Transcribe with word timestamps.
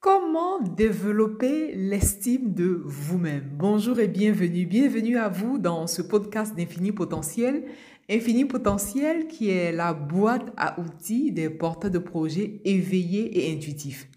Comment 0.00 0.60
développer 0.60 1.74
l'estime 1.74 2.52
de 2.52 2.82
vous-même? 2.84 3.50
Bonjour 3.54 3.98
et 3.98 4.08
bienvenue. 4.08 4.66
Bienvenue 4.66 5.16
à 5.16 5.28
vous 5.28 5.58
dans 5.58 5.86
ce 5.86 6.02
podcast 6.02 6.54
d'Infini 6.54 6.92
Potentiel. 6.92 7.64
Infini 8.08 8.44
Potentiel 8.44 9.26
qui 9.26 9.48
est 9.48 9.72
la 9.72 9.94
boîte 9.94 10.52
à 10.56 10.78
outils 10.78 11.32
des 11.32 11.48
porteurs 11.48 11.90
de 11.90 11.98
projets 11.98 12.60
éveillés 12.64 13.48
et 13.48 13.56
intuitifs. 13.56 14.08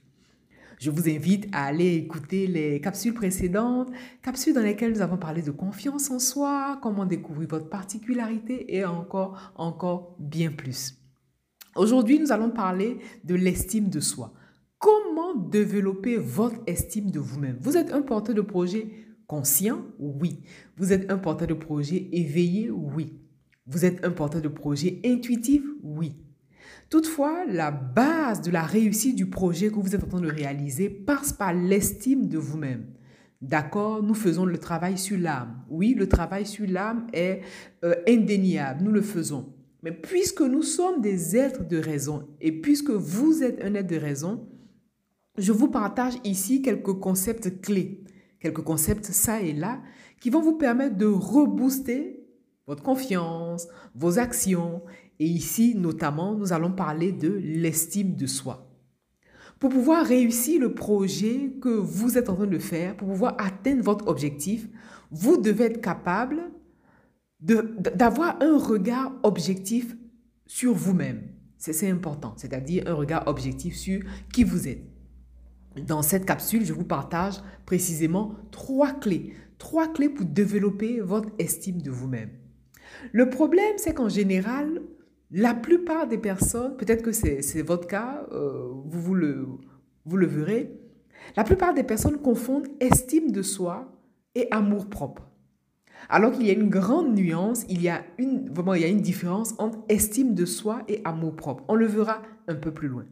Je 0.79 0.91
vous 0.91 1.09
invite 1.09 1.47
à 1.53 1.65
aller 1.65 1.95
écouter 1.95 2.45
les 2.45 2.81
capsules 2.81 3.13
précédentes, 3.13 3.89
capsules 4.21 4.53
dans 4.53 4.61
lesquelles 4.61 4.91
nous 4.91 5.01
avons 5.01 5.17
parlé 5.17 5.41
de 5.41 5.51
confiance 5.51 6.11
en 6.11 6.19
soi, 6.19 6.77
comment 6.81 7.05
découvrir 7.05 7.47
votre 7.49 7.69
particularité 7.69 8.75
et 8.75 8.83
encore, 8.85 9.53
encore 9.55 10.15
bien 10.19 10.51
plus. 10.51 10.95
Aujourd'hui, 11.75 12.19
nous 12.19 12.31
allons 12.31 12.51
parler 12.51 12.99
de 13.23 13.35
l'estime 13.35 13.89
de 13.89 14.01
soi. 14.01 14.33
Comment 14.79 15.35
développer 15.35 16.15
votre 16.15 16.61
estime 16.65 17.11
de 17.11 17.19
vous-même? 17.19 17.57
Vous 17.59 17.75
êtes 17.75 17.91
un 17.91 18.01
porteur 18.01 18.33
de 18.33 18.41
projet 18.41 18.87
conscient? 19.27 19.85
Oui. 19.99 20.39
Vous 20.77 20.93
êtes 20.93 21.11
un 21.11 21.17
porteur 21.17 21.49
de 21.49 21.53
projet 21.53 22.07
éveillé? 22.13 22.71
Oui. 22.71 23.19
Vous 23.67 23.83
êtes 23.83 24.05
un 24.05 24.11
porteur 24.11 24.41
de 24.41 24.47
projet 24.47 25.01
intuitif? 25.05 25.61
Oui. 25.83 26.15
Toutefois, 26.89 27.43
la 27.45 27.71
base 27.71 28.41
de 28.41 28.51
la 28.51 28.63
réussite 28.63 29.17
du 29.17 29.29
projet 29.29 29.69
que 29.69 29.75
vous 29.75 29.95
êtes 29.95 30.03
en 30.03 30.07
train 30.07 30.21
de 30.21 30.31
réaliser 30.31 30.89
passe 30.89 31.33
par 31.33 31.53
l'estime 31.53 32.27
de 32.29 32.37
vous-même. 32.37 32.85
D'accord, 33.41 34.01
nous 34.01 34.13
faisons 34.13 34.45
le 34.45 34.57
travail 34.57 34.97
sur 34.97 35.17
l'âme. 35.19 35.61
Oui, 35.69 35.93
le 35.93 36.07
travail 36.07 36.45
sur 36.45 36.65
l'âme 36.67 37.07
est 37.13 37.41
euh, 37.83 37.95
indéniable, 38.07 38.83
nous 38.83 38.91
le 38.91 39.01
faisons. 39.01 39.53
Mais 39.83 39.91
puisque 39.91 40.41
nous 40.41 40.63
sommes 40.63 41.01
des 41.01 41.35
êtres 41.35 41.67
de 41.67 41.77
raison 41.77 42.27
et 42.41 42.51
puisque 42.51 42.89
vous 42.89 43.43
êtes 43.43 43.63
un 43.63 43.75
être 43.75 43.87
de 43.87 43.95
raison, 43.97 44.48
je 45.39 45.51
vous 45.51 45.69
partage 45.69 46.15
ici 46.23 46.61
quelques 46.61 46.93
concepts 46.93 47.61
clés, 47.61 48.03
quelques 48.39 48.61
concepts 48.61 49.05
ça 49.05 49.41
et 49.41 49.53
là, 49.53 49.81
qui 50.19 50.29
vont 50.29 50.41
vous 50.41 50.57
permettre 50.57 50.97
de 50.97 51.05
rebooster 51.05 52.19
votre 52.67 52.83
confiance, 52.83 53.67
vos 53.95 54.19
actions. 54.19 54.83
Et 55.19 55.25
ici, 55.25 55.75
notamment, 55.75 56.35
nous 56.35 56.53
allons 56.53 56.71
parler 56.71 57.11
de 57.11 57.29
l'estime 57.29 58.15
de 58.15 58.27
soi. 58.27 58.69
Pour 59.59 59.71
pouvoir 59.71 60.05
réussir 60.05 60.61
le 60.61 60.73
projet 60.73 61.51
que 61.61 61.69
vous 61.69 62.17
êtes 62.17 62.29
en 62.29 62.35
train 62.35 62.47
de 62.47 62.59
faire, 62.59 62.95
pour 62.95 63.09
pouvoir 63.09 63.35
atteindre 63.39 63.83
votre 63.83 64.07
objectif, 64.07 64.67
vous 65.11 65.37
devez 65.37 65.65
être 65.65 65.81
capable 65.81 66.51
d'avoir 67.41 68.37
un 68.41 68.57
regard 68.57 69.13
objectif 69.23 69.97
sur 70.45 70.73
vous-même. 70.73 71.23
C'est 71.57 71.89
important, 71.89 72.33
c'est-à-dire 72.37 72.83
un 72.85 72.93
regard 72.93 73.27
objectif 73.27 73.75
sur 73.75 74.01
qui 74.31 74.43
vous 74.43 74.67
êtes. 74.67 74.88
Dans 75.77 76.01
cette 76.01 76.25
capsule, 76.25 76.65
je 76.65 76.73
vous 76.73 76.83
partage 76.83 77.35
précisément 77.65 78.35
trois 78.51 78.93
clés. 78.93 79.33
Trois 79.57 79.87
clés 79.87 80.09
pour 80.09 80.25
développer 80.25 80.99
votre 80.99 81.29
estime 81.37 81.81
de 81.81 81.91
vous-même. 81.91 82.31
Le 83.11 83.29
problème, 83.29 83.75
c'est 83.77 83.93
qu'en 83.93 84.09
général, 84.09 84.81
la 85.31 85.53
plupart 85.53 86.07
des 86.07 86.17
personnes, 86.17 86.75
peut-être 86.77 87.03
que 87.03 87.11
c'est 87.11 87.61
votre 87.61 87.87
cas, 87.87 88.25
euh, 88.31 88.71
vous, 88.85 89.13
le 89.13 89.59
verrez, 90.05 90.79
la 91.37 91.43
plupart 91.43 91.73
des 91.73 91.83
personnes 91.83 92.17
confondent 92.17 92.67
estime 92.79 93.31
de 93.31 93.41
soi 93.41 93.91
et 94.35 94.47
amour-propre. 94.51 95.29
Alors 96.07 96.31
qu'il 96.31 96.47
y 96.47 96.49
a 96.49 96.53
une 96.53 96.69
grande 96.69 97.13
nuance, 97.13 97.65
il 97.69 97.81
y 97.81 97.89
a 97.89 98.03
une, 98.17 98.49
vraiment, 98.49 98.73
il 98.73 98.81
y 98.81 98.85
a 98.85 98.87
une 98.87 99.01
différence 99.01 99.53
entre 99.59 99.79
estime 99.89 100.33
de 100.33 100.45
soi 100.45 100.81
et 100.87 101.01
amour-propre. 101.03 101.63
On 101.67 101.75
le 101.75 101.85
verra 101.85 102.21
un 102.47 102.55
peu 102.55 102.71
plus 102.71 102.87
loin. 102.87 103.05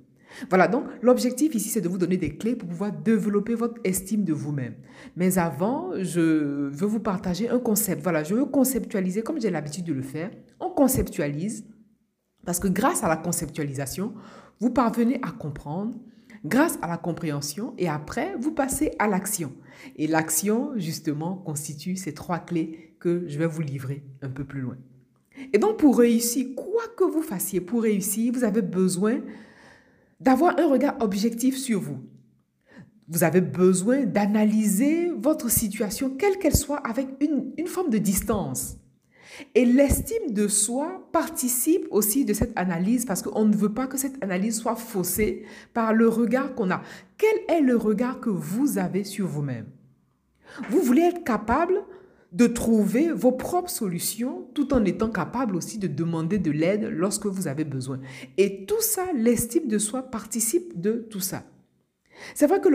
Voilà, 0.50 0.68
donc 0.68 0.86
l'objectif 1.02 1.56
ici, 1.56 1.70
c'est 1.70 1.82
de 1.82 1.90
vous 1.90 1.98
donner 1.98 2.18
des 2.18 2.38
clés 2.38 2.56
pour 2.56 2.70
pouvoir 2.70 2.92
développer 2.92 3.56
votre 3.56 3.80
estime 3.84 4.24
de 4.24 4.34
vous-même. 4.34 4.76
Mais 5.16 5.38
avant, 5.38 5.92
je 6.02 6.70
veux 6.70 6.88
vous 6.88 7.00
partager 7.00 7.50
un 7.50 7.60
concept. 7.60 8.04
Voilà, 8.04 8.24
je 8.24 8.36
veux 8.36 8.46
conceptualiser 8.46 9.22
comme 9.22 9.42
j'ai 9.42 9.50
l'habitude 9.50 9.86
de 9.86 9.94
le 9.94 10.03
faire. 10.03 10.31
On 10.59 10.70
conceptualise 10.70 11.66
parce 12.46 12.59
que 12.59 12.70
grâce 12.70 13.03
à 13.03 13.09
la 13.09 13.18
conceptualisation, 13.18 14.14
vous 14.59 14.70
parvenez 14.70 15.20
à 15.22 15.31
comprendre, 15.31 15.96
grâce 16.46 16.80
à 16.81 16.88
la 16.88 16.97
compréhension, 16.97 17.74
et 17.78 17.90
après, 17.90 18.36
vous 18.40 18.52
passez 18.52 18.94
à 19.00 19.08
l'action. 19.08 19.52
Et 19.97 20.08
l'action, 20.08 20.72
justement, 20.78 21.36
constitue 21.36 21.97
ces 21.97 22.14
trois 22.14 22.40
clés 22.40 22.96
que 23.00 23.26
je 23.28 23.38
vais 23.38 23.47
vous 23.47 23.62
livrer 23.62 24.03
un 24.22 24.30
peu 24.30 24.46
plus 24.46 24.62
loin. 24.62 24.78
Et 25.52 25.58
donc, 25.58 25.78
pour 25.78 26.00
réussir, 26.00 26.47
quoi 26.56 26.84
que 26.96 27.03
vous 27.03 27.22
fassiez, 27.22 27.59
pour 27.62 27.84
réussir, 27.84 28.34
vous 28.34 28.44
avez 28.44 28.62
besoin 28.62 29.20
d'avoir 30.19 30.57
un 30.59 30.67
regard 30.67 30.95
objectif 31.00 31.57
sur 31.57 31.79
vous. 31.79 32.00
Vous 33.07 33.23
avez 33.23 33.41
besoin 33.41 34.05
d'analyser 34.05 35.11
votre 35.17 35.50
situation, 35.50 36.09
quelle 36.09 36.38
qu'elle 36.38 36.55
soit, 36.55 36.85
avec 36.85 37.07
une, 37.22 37.67
forme 37.67 37.89
de 37.89 37.97
distance. 37.97 38.78
Et 39.55 39.66
l'estime 39.66 40.31
de 40.31 40.47
soi 40.47 41.07
participe 41.13 41.88
aussi 41.91 42.25
de 42.25 42.33
cette 42.33 42.57
analyse 42.57 43.05
parce 43.05 43.22
qu'on 43.22 43.45
ne 43.45 43.55
veut 43.55 43.73
pas 43.73 43.88
que 43.88 43.97
cette 43.97 44.22
analyse 44.23 44.57
soit 44.59 44.75
faussée 44.75 45.45
par 45.73 45.94
le 45.94 46.09
regard 46.09 46.55
qu'on 46.55 46.72
a. 46.72 46.81
Quel 47.17 47.55
est 47.55 47.61
le 47.61 47.78
regard 47.78 48.19
que 48.19 48.31
vous 48.31 48.78
avez 48.78 49.03
sur 49.03 49.28
vous-même? 49.28 49.67
Vous 50.69 50.81
voulez 50.81 51.03
être 51.03 51.23
capable 51.23 51.75
de 52.32 52.48
trouver 52.48 53.12
vos 53.12 53.32
propres 53.32 53.70
solutions 53.70 54.48
tout 54.54 54.74
en 54.74 54.84
étant 54.86 55.10
capable 55.10 55.56
aussi 55.56 55.78
de 55.78 55.88
demander 55.88 56.40
de 56.40 56.52
l'aide 56.52 56.84
lorsque 56.84 57.26
vous 57.26 57.48
avez 57.48 57.64
besoin. 57.64 58.00
Et 58.38 58.66
tout 58.66 58.82
ça, 58.82 59.06
l'estime 59.16 59.68
de 59.68 59.78
soi 59.78 60.04
participe 60.04 60.80
de 60.80 61.08
tout 61.10 61.20
ça. 61.20 61.44
C'est 62.34 62.48
vrai 62.48 62.60
que 62.60 62.70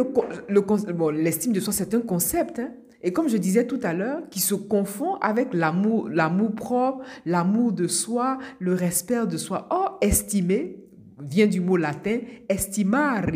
l'estime 1.19 1.53
le, 1.53 1.57
de 1.57 1.61
soi, 1.61 1.73
c'est 1.73 1.95
un 1.95 2.01
concept, 2.01 2.61
hein. 2.61 2.73
et 3.03 3.13
comme 3.13 3.29
je 3.29 3.37
disais 3.37 3.67
tout 3.67 3.81
à 3.83 3.93
l'heure, 3.93 4.23
qui 4.31 4.41
se 4.41 4.55
confond 4.55 5.17
avec 5.17 5.53
l'amour, 5.53 6.09
l'amour 6.09 6.55
propre, 6.55 7.05
l'amour 7.27 7.73
de 7.73 7.89
soi, 7.89 8.39
le 8.59 8.75
respect 8.75 9.27
de 9.27 9.37
soi. 9.37 9.67
Or, 9.71 9.99
estimer 10.01 10.79
vient 11.21 11.47
du 11.47 11.61
mot 11.61 11.77
latin 11.77 12.19
estimare, 12.49 13.33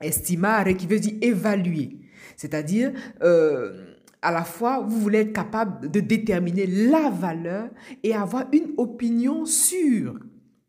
estimare 0.00 0.76
qui 0.76 0.86
veut 0.86 0.98
dire 0.98 1.14
évaluer, 1.20 1.98
c'est-à-dire 2.36 2.92
euh, 3.22 3.91
à 4.22 4.30
la 4.30 4.44
fois, 4.44 4.80
vous 4.80 5.00
voulez 5.00 5.18
être 5.18 5.32
capable 5.32 5.90
de 5.90 6.00
déterminer 6.00 6.66
la 6.66 7.10
valeur 7.10 7.68
et 8.04 8.14
avoir 8.14 8.46
une 8.52 8.72
opinion 8.76 9.44
sur, 9.44 10.14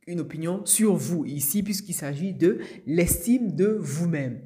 une 0.08 0.19
opinion 0.19 0.66
sur 0.66 0.96
vous 0.96 1.24
ici, 1.25 1.62
puisqu'il 1.62 1.94
s'agit 1.94 2.34
de 2.34 2.58
l'estime 2.88 3.56
de 3.56 3.78
vous-même. 3.80 4.40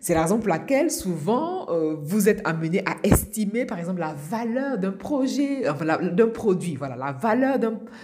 C'est 0.00 0.14
la 0.14 0.22
raison 0.22 0.38
pour 0.38 0.48
laquelle 0.48 0.90
souvent 0.90 1.70
euh, 1.70 1.96
vous 2.02 2.28
êtes 2.28 2.42
amené 2.44 2.82
à 2.86 2.96
estimer 3.02 3.64
par 3.64 3.78
exemple 3.78 4.00
la 4.00 4.14
valeur 4.14 4.78
d'un 4.78 4.92
projet, 4.92 5.62
d'un 6.12 6.28
produit, 6.28 6.76
voilà, 6.76 6.96
la 6.96 7.12
valeur 7.12 7.58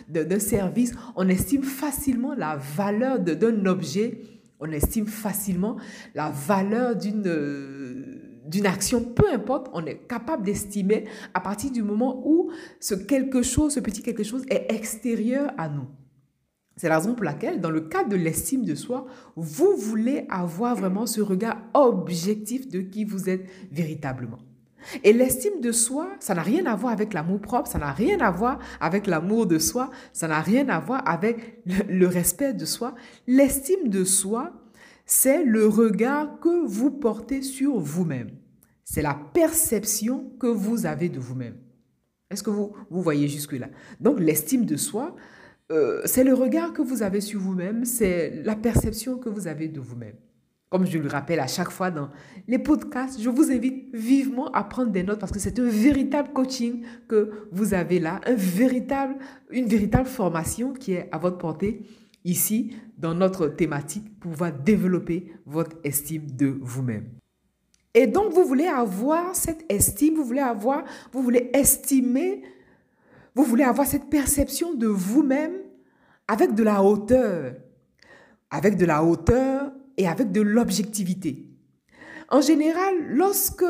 d'un 0.09 0.39
service. 0.39 0.95
On 1.17 1.29
estime 1.29 1.63
facilement 1.63 2.35
la 2.35 2.57
valeur 2.57 3.19
d'un 3.19 3.67
objet, 3.67 4.23
on 4.61 4.71
estime 4.73 5.07
facilement 5.07 5.77
la 6.15 6.31
valeur 6.31 6.97
d'une 6.97 7.23
d'une 8.51 8.67
action, 8.67 9.03
peu 9.03 9.33
importe, 9.33 9.69
on 9.73 9.87
est 9.87 10.07
capable 10.09 10.43
d'estimer 10.43 11.05
à 11.33 11.41
partir 11.41 11.71
du 11.71 11.83
moment 11.83 12.21
où 12.27 12.51
ce 12.81 12.95
quelque 12.95 13.43
chose, 13.43 13.75
ce 13.75 13.81
petit 13.81 14.03
quelque 14.03 14.25
chose 14.25 14.45
est 14.51 14.67
extérieur 14.73 15.53
à 15.57 15.69
nous. 15.69 15.87
C'est 16.77 16.89
la 16.89 16.99
raison 16.99 17.15
pour 17.15 17.25
laquelle, 17.25 17.61
dans 17.61 17.71
le 17.71 17.83
cadre 17.83 18.09
de 18.09 18.17
l'estime 18.17 18.65
de 18.65 18.75
soi, 18.75 19.07
vous 19.37 19.77
voulez 19.77 20.27
avoir 20.31 20.75
vraiment 20.75 21.07
ce 21.07 21.21
regard 21.21 21.59
objectif 21.75 22.69
de 22.69 22.81
qui 22.81 23.05
vous 23.05 23.29
êtes 23.29 23.47
véritablement. 23.71 24.39
Et 25.05 25.13
l'estime 25.13 25.61
de 25.61 25.73
soi, 25.73 26.09
ça 26.21 26.35
n'a 26.35 26.43
rien 26.43 26.67
à 26.67 26.75
voir 26.75 26.93
avec 26.93 27.13
l'amour 27.13 27.41
propre, 27.41 27.71
ça 27.71 27.79
n'a 27.79 27.93
rien 27.93 28.19
à 28.21 28.31
voir 28.31 28.59
avec 28.81 29.07
l'amour 29.07 29.47
de 29.47 29.59
soi, 29.59 29.91
ça 30.13 30.27
n'a 30.27 30.41
rien 30.41 30.69
à 30.71 30.81
voir 30.81 31.03
avec 31.07 31.63
le, 31.67 32.07
respect 32.07 32.55
de 32.55 32.65
soi. 32.65 32.95
L'estime 33.27 33.89
de 33.89 34.05
soi, 34.05 34.53
c'est 35.05 35.45
le 35.45 35.67
regard 35.67 36.41
que 36.41 36.65
vous 36.67 36.91
portez 36.91 37.43
sur 37.43 37.79
vous-même. 37.79 38.31
C'est 38.93 39.03
la 39.03 39.15
perception 39.15 40.33
que 40.41 40.49
vous 40.49 40.85
avez 40.85 41.09
de 41.09 41.21
vous-même. 41.21 41.55
Est-ce 42.29 42.43
que 42.43 42.51
vous, 42.51 42.73
vous 42.91 43.03
voyez 43.03 43.29
jusque-là? 43.29 43.69
Donc 44.01 44.19
l'estime 44.19 44.65
de 44.65 44.77
soi, 44.77 45.15
euh, 45.71 46.03
c'est 46.07 46.25
le 46.25 46.35
regard 46.35 46.73
que 46.73 46.83
vous 46.83 47.05
avez 47.05 47.21
sur 47.21 47.39
vous-même, 47.39 47.85
c'est 47.85 48.43
la 48.43 48.57
perception 48.57 49.17
que 49.19 49.29
vous 49.29 49.47
avez 49.47 49.69
de 49.69 49.79
vous-même. 49.79 50.17
Comme 50.71 50.87
je 50.87 50.99
le 50.99 51.09
rappelle 51.09 51.39
à 51.39 51.47
chaque 51.47 51.71
fois 51.71 51.93
dans 51.93 52.11
les 52.49 52.59
podcasts, 52.59 53.21
je 53.21 53.31
vous 53.31 53.53
invite 53.53 53.95
vivement 53.95 54.51
à 54.51 54.65
prendre 54.65 54.91
des 54.91 55.05
notes 55.05 55.21
parce 55.21 55.31
que 55.31 55.39
c'est 55.39 55.61
un 55.61 55.69
véritable 55.69 56.33
coaching 56.33 56.83
que 57.07 57.47
vous 57.53 57.75
avez 57.75 58.01
là, 58.01 58.21
un 58.27 58.35
véritable, 58.35 59.15
une 59.51 59.67
véritable 59.67 60.09
formation 60.09 60.73
qui 60.73 60.95
est 60.95 61.09
à 61.13 61.19
votre 61.19 61.39
portée 61.39 61.85
ici 62.25 62.75
dans 62.99 63.15
notre 63.15 63.47
thématique 63.47 64.19
pour 64.19 64.33
pouvoir 64.33 64.53
développer 64.53 65.33
votre 65.47 65.77
estime 65.85 66.29
de 66.33 66.59
vous-même. 66.61 67.05
Et 67.95 68.07
donc, 68.07 68.33
vous 68.33 68.45
voulez 68.45 68.67
avoir 68.67 69.35
cette 69.35 69.65
estime, 69.69 70.15
vous 70.15 70.25
voulez 70.25 70.41
avoir, 70.41 70.85
vous 71.13 71.23
voulez 71.23 71.51
estimer, 71.53 72.43
vous 73.35 73.45
voulez 73.45 73.65
avoir 73.65 73.87
cette 73.87 74.09
perception 74.09 74.75
de 74.75 74.87
vous-même 74.87 75.55
avec 76.29 76.55
de 76.55 76.63
la 76.63 76.83
hauteur, 76.83 77.55
avec 78.51 78.77
de 78.77 78.85
la 78.85 79.03
hauteur 79.03 79.73
et 79.97 80.07
avec 80.07 80.31
de 80.31 80.41
l'objectivité. 80.41 81.49
En 82.29 82.41
général, 82.41 82.95
lorsque 83.09 83.65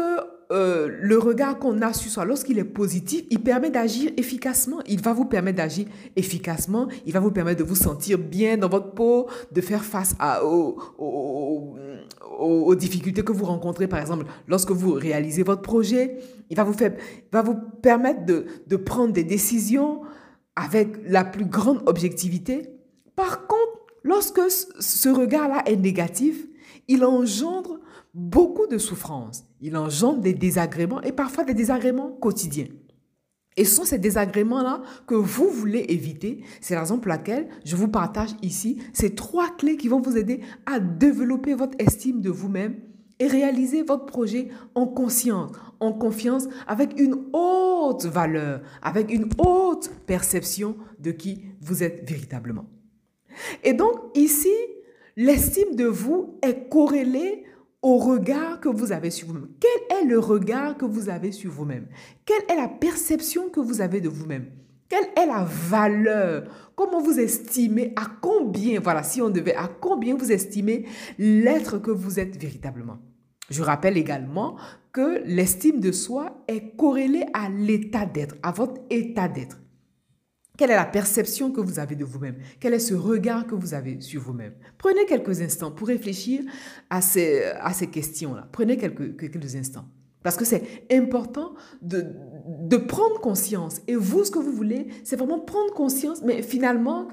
euh, 0.52 0.88
le 1.00 1.16
regard 1.16 1.58
qu'on 1.58 1.80
a 1.80 1.92
sur 1.92 2.10
soi, 2.10 2.24
lorsqu'il 2.24 2.58
est 2.58 2.64
positif, 2.64 3.22
il 3.30 3.40
permet 3.40 3.70
d'agir 3.70 4.10
efficacement. 4.16 4.80
Il 4.86 5.00
va 5.00 5.12
vous 5.12 5.24
permettre 5.24 5.58
d'agir 5.58 5.86
efficacement. 6.16 6.88
Il 7.06 7.12
va 7.12 7.20
vous 7.20 7.30
permettre 7.30 7.60
de 7.60 7.64
vous 7.64 7.76
sentir 7.76 8.18
bien 8.18 8.56
dans 8.56 8.68
votre 8.68 8.92
peau, 8.92 9.28
de 9.52 9.60
faire 9.60 9.84
face 9.84 10.16
à, 10.18 10.44
aux, 10.44 10.76
aux, 10.98 12.74
difficultés 12.74 13.22
que 13.22 13.32
vous 13.32 13.44
rencontrez, 13.44 13.86
par 13.86 14.00
exemple, 14.00 14.24
lorsque 14.48 14.72
vous 14.72 14.92
réalisez 14.92 15.44
votre 15.44 15.62
projet. 15.62 16.18
Il 16.50 16.56
va 16.56 16.64
vous, 16.64 16.74
va 17.30 17.42
vous 17.42 17.56
permettre 17.80 18.26
de, 18.26 18.46
de 18.66 18.76
prendre 18.76 19.12
des 19.12 19.24
décisions 19.24 20.00
avec 20.56 20.96
la 21.06 21.24
plus 21.24 21.46
grande 21.46 21.80
objectivité. 21.86 22.70
Par 23.14 23.46
contre, 23.46 23.86
lorsque 24.02 24.40
ce 24.50 25.08
regard-là 25.08 25.62
est 25.66 25.76
négatif, 25.76 26.44
il 26.88 27.04
engendre 27.04 27.78
beaucoup 28.14 28.66
de 28.66 28.78
souffrances. 28.78 29.44
Il 29.60 29.76
engendre 29.76 30.20
des 30.20 30.34
désagréments 30.34 31.02
et 31.02 31.12
parfois 31.12 31.44
des 31.44 31.54
désagréments 31.54 32.10
quotidiens. 32.10 32.68
Et 33.56 33.64
ce 33.64 33.74
sont 33.74 33.84
ces 33.84 33.98
désagréments-là 33.98 34.82
que 35.06 35.14
vous 35.14 35.48
voulez 35.48 35.84
éviter. 35.88 36.44
C'est 36.60 36.74
la 36.74 36.80
raison 36.80 36.98
pour 36.98 37.08
laquelle 37.08 37.48
je 37.64 37.76
vous 37.76 37.88
partage 37.88 38.30
ici 38.42 38.80
ces 38.92 39.14
trois 39.14 39.48
clés 39.56 39.76
qui 39.76 39.88
vont 39.88 40.00
vous 40.00 40.16
aider 40.16 40.40
à 40.66 40.78
développer 40.80 41.54
votre 41.54 41.76
estime 41.78 42.20
de 42.20 42.30
vous-même 42.30 42.76
et 43.18 43.26
réaliser 43.26 43.82
votre 43.82 44.06
projet 44.06 44.48
en 44.74 44.86
conscience, 44.86 45.50
en 45.78 45.92
confiance, 45.92 46.48
avec 46.66 46.98
une 46.98 47.16
haute 47.34 48.06
valeur, 48.06 48.62
avec 48.82 49.12
une 49.12 49.28
haute 49.36 49.90
perception 50.06 50.76
de 50.98 51.10
qui 51.10 51.42
vous 51.60 51.82
êtes 51.82 52.08
véritablement. 52.08 52.64
Et 53.62 53.74
donc 53.74 53.94
ici, 54.14 54.54
l'estime 55.16 55.76
de 55.76 55.84
vous 55.84 56.38
est 56.42 56.68
corrélée 56.70 57.44
au 57.82 57.96
regard 57.98 58.60
que 58.60 58.68
vous 58.68 58.92
avez 58.92 59.10
sur 59.10 59.28
vous-même. 59.28 59.48
Quel 59.58 59.98
est 59.98 60.04
le 60.04 60.18
regard 60.18 60.76
que 60.76 60.84
vous 60.84 61.08
avez 61.08 61.32
sur 61.32 61.50
vous-même? 61.50 61.86
Quelle 62.24 62.42
est 62.48 62.60
la 62.60 62.68
perception 62.68 63.48
que 63.48 63.60
vous 63.60 63.80
avez 63.80 64.00
de 64.00 64.08
vous-même? 64.08 64.46
Quelle 64.88 65.08
est 65.16 65.26
la 65.26 65.44
valeur? 65.44 66.72
Comment 66.74 67.00
vous 67.00 67.18
estimez? 67.18 67.92
À 67.96 68.06
combien, 68.20 68.80
voilà, 68.80 69.02
si 69.02 69.22
on 69.22 69.30
devait, 69.30 69.54
à 69.54 69.68
combien 69.68 70.16
vous 70.16 70.32
estimez 70.32 70.86
l'être 71.18 71.78
que 71.78 71.90
vous 71.90 72.18
êtes 72.18 72.36
véritablement? 72.36 72.98
Je 73.48 73.62
rappelle 73.62 73.96
également 73.96 74.56
que 74.92 75.22
l'estime 75.24 75.80
de 75.80 75.92
soi 75.92 76.42
est 76.48 76.76
corrélée 76.76 77.26
à 77.32 77.48
l'état 77.48 78.06
d'être, 78.06 78.36
à 78.42 78.52
votre 78.52 78.80
état 78.90 79.28
d'être. 79.28 79.59
Quelle 80.60 80.72
est 80.72 80.76
la 80.76 80.84
perception 80.84 81.50
que 81.52 81.62
vous 81.62 81.78
avez 81.78 81.96
de 81.96 82.04
vous-même? 82.04 82.36
Quel 82.60 82.74
est 82.74 82.80
ce 82.80 82.92
regard 82.92 83.46
que 83.46 83.54
vous 83.54 83.72
avez 83.72 83.98
sur 84.02 84.20
vous-même? 84.20 84.52
Prenez 84.76 85.06
quelques 85.06 85.40
instants 85.40 85.70
pour 85.70 85.88
réfléchir 85.88 86.42
à 86.90 87.00
ces, 87.00 87.88
questions-là. 87.90 88.46
Prenez 88.52 88.76
quelques, 88.76 89.56
instants. 89.56 89.86
Parce 90.22 90.36
que 90.36 90.44
c'est 90.44 90.84
important 90.92 91.54
de 91.80 92.76
prendre 92.76 93.20
conscience. 93.20 93.80
Et 93.88 93.94
vous, 93.94 94.22
ce 94.22 94.30
que 94.30 94.38
vous 94.38 94.52
voulez, 94.52 94.88
c'est 95.02 95.16
vraiment 95.16 95.40
prendre 95.40 95.72
conscience, 95.72 96.20
mais 96.22 96.42
finalement, 96.42 97.08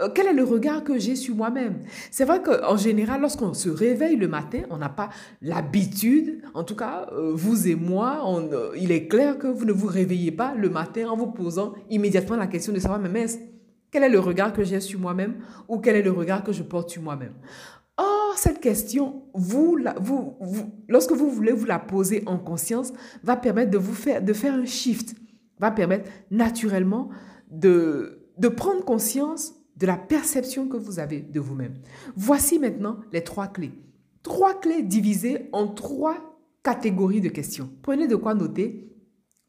euh, 0.00 0.08
quel 0.14 0.26
est 0.26 0.32
le 0.32 0.44
regard 0.44 0.84
que 0.84 0.98
j'ai 0.98 1.16
sur 1.16 1.34
moi-même? 1.34 1.80
C'est 2.10 2.24
vrai 2.24 2.42
qu'en 2.42 2.76
général, 2.76 3.20
lorsqu'on 3.20 3.54
se 3.54 3.68
réveille 3.68 4.16
le 4.16 4.28
matin, 4.28 4.62
on 4.70 4.78
n'a 4.78 4.88
pas 4.88 5.10
l'habitude, 5.42 6.42
en 6.54 6.64
tout 6.64 6.76
cas, 6.76 7.08
euh, 7.12 7.32
vous 7.34 7.68
et 7.68 7.74
moi, 7.74 8.22
euh, 8.26 8.70
il 8.76 8.92
est 8.92 9.08
clair 9.08 9.38
que 9.38 9.46
vous 9.46 9.64
ne 9.64 9.72
vous 9.72 9.86
réveillez 9.86 10.32
pas 10.32 10.54
le 10.54 10.70
matin 10.70 11.08
en 11.08 11.16
vous 11.16 11.28
posant 11.28 11.74
immédiatement 11.90 12.36
la 12.36 12.46
question 12.46 12.72
de 12.72 12.78
savoir, 12.78 13.00
mais 13.00 13.26
quel 13.90 14.04
est 14.04 14.08
le 14.08 14.20
regard 14.20 14.52
que 14.52 14.64
j'ai 14.64 14.80
sur 14.80 15.00
moi-même 15.00 15.36
ou 15.68 15.78
quel 15.78 15.96
est 15.96 16.02
le 16.02 16.12
regard 16.12 16.44
que 16.44 16.52
je 16.52 16.62
porte 16.62 16.90
sur 16.90 17.02
moi-même? 17.02 17.34
Or, 17.96 18.34
cette 18.36 18.60
question, 18.60 19.24
vous, 19.34 19.76
vous, 20.00 20.36
lorsque 20.88 21.12
vous 21.12 21.30
voulez 21.30 21.52
vous 21.52 21.64
la 21.64 21.80
poser 21.80 22.22
en 22.26 22.38
conscience, 22.38 22.92
va 23.24 23.36
permettre 23.36 23.70
de 23.72 23.78
vous 23.78 23.94
faire, 23.94 24.22
de 24.22 24.32
faire 24.32 24.54
un 24.54 24.66
shift, 24.66 25.16
va 25.58 25.72
permettre 25.72 26.08
naturellement 26.30 27.08
de, 27.50 28.30
de 28.36 28.48
prendre 28.48 28.84
conscience 28.84 29.54
de 29.78 29.86
la 29.86 29.96
perception 29.96 30.68
que 30.68 30.76
vous 30.76 30.98
avez 30.98 31.20
de 31.20 31.40
vous-même. 31.40 31.74
Voici 32.16 32.58
maintenant 32.58 32.98
les 33.12 33.22
trois 33.22 33.46
clés. 33.46 33.72
Trois 34.22 34.58
clés 34.60 34.82
divisées 34.82 35.48
en 35.52 35.68
trois 35.68 36.16
catégories 36.62 37.20
de 37.20 37.28
questions. 37.28 37.70
Prenez 37.82 38.08
de 38.08 38.16
quoi 38.16 38.34
noter 38.34 38.88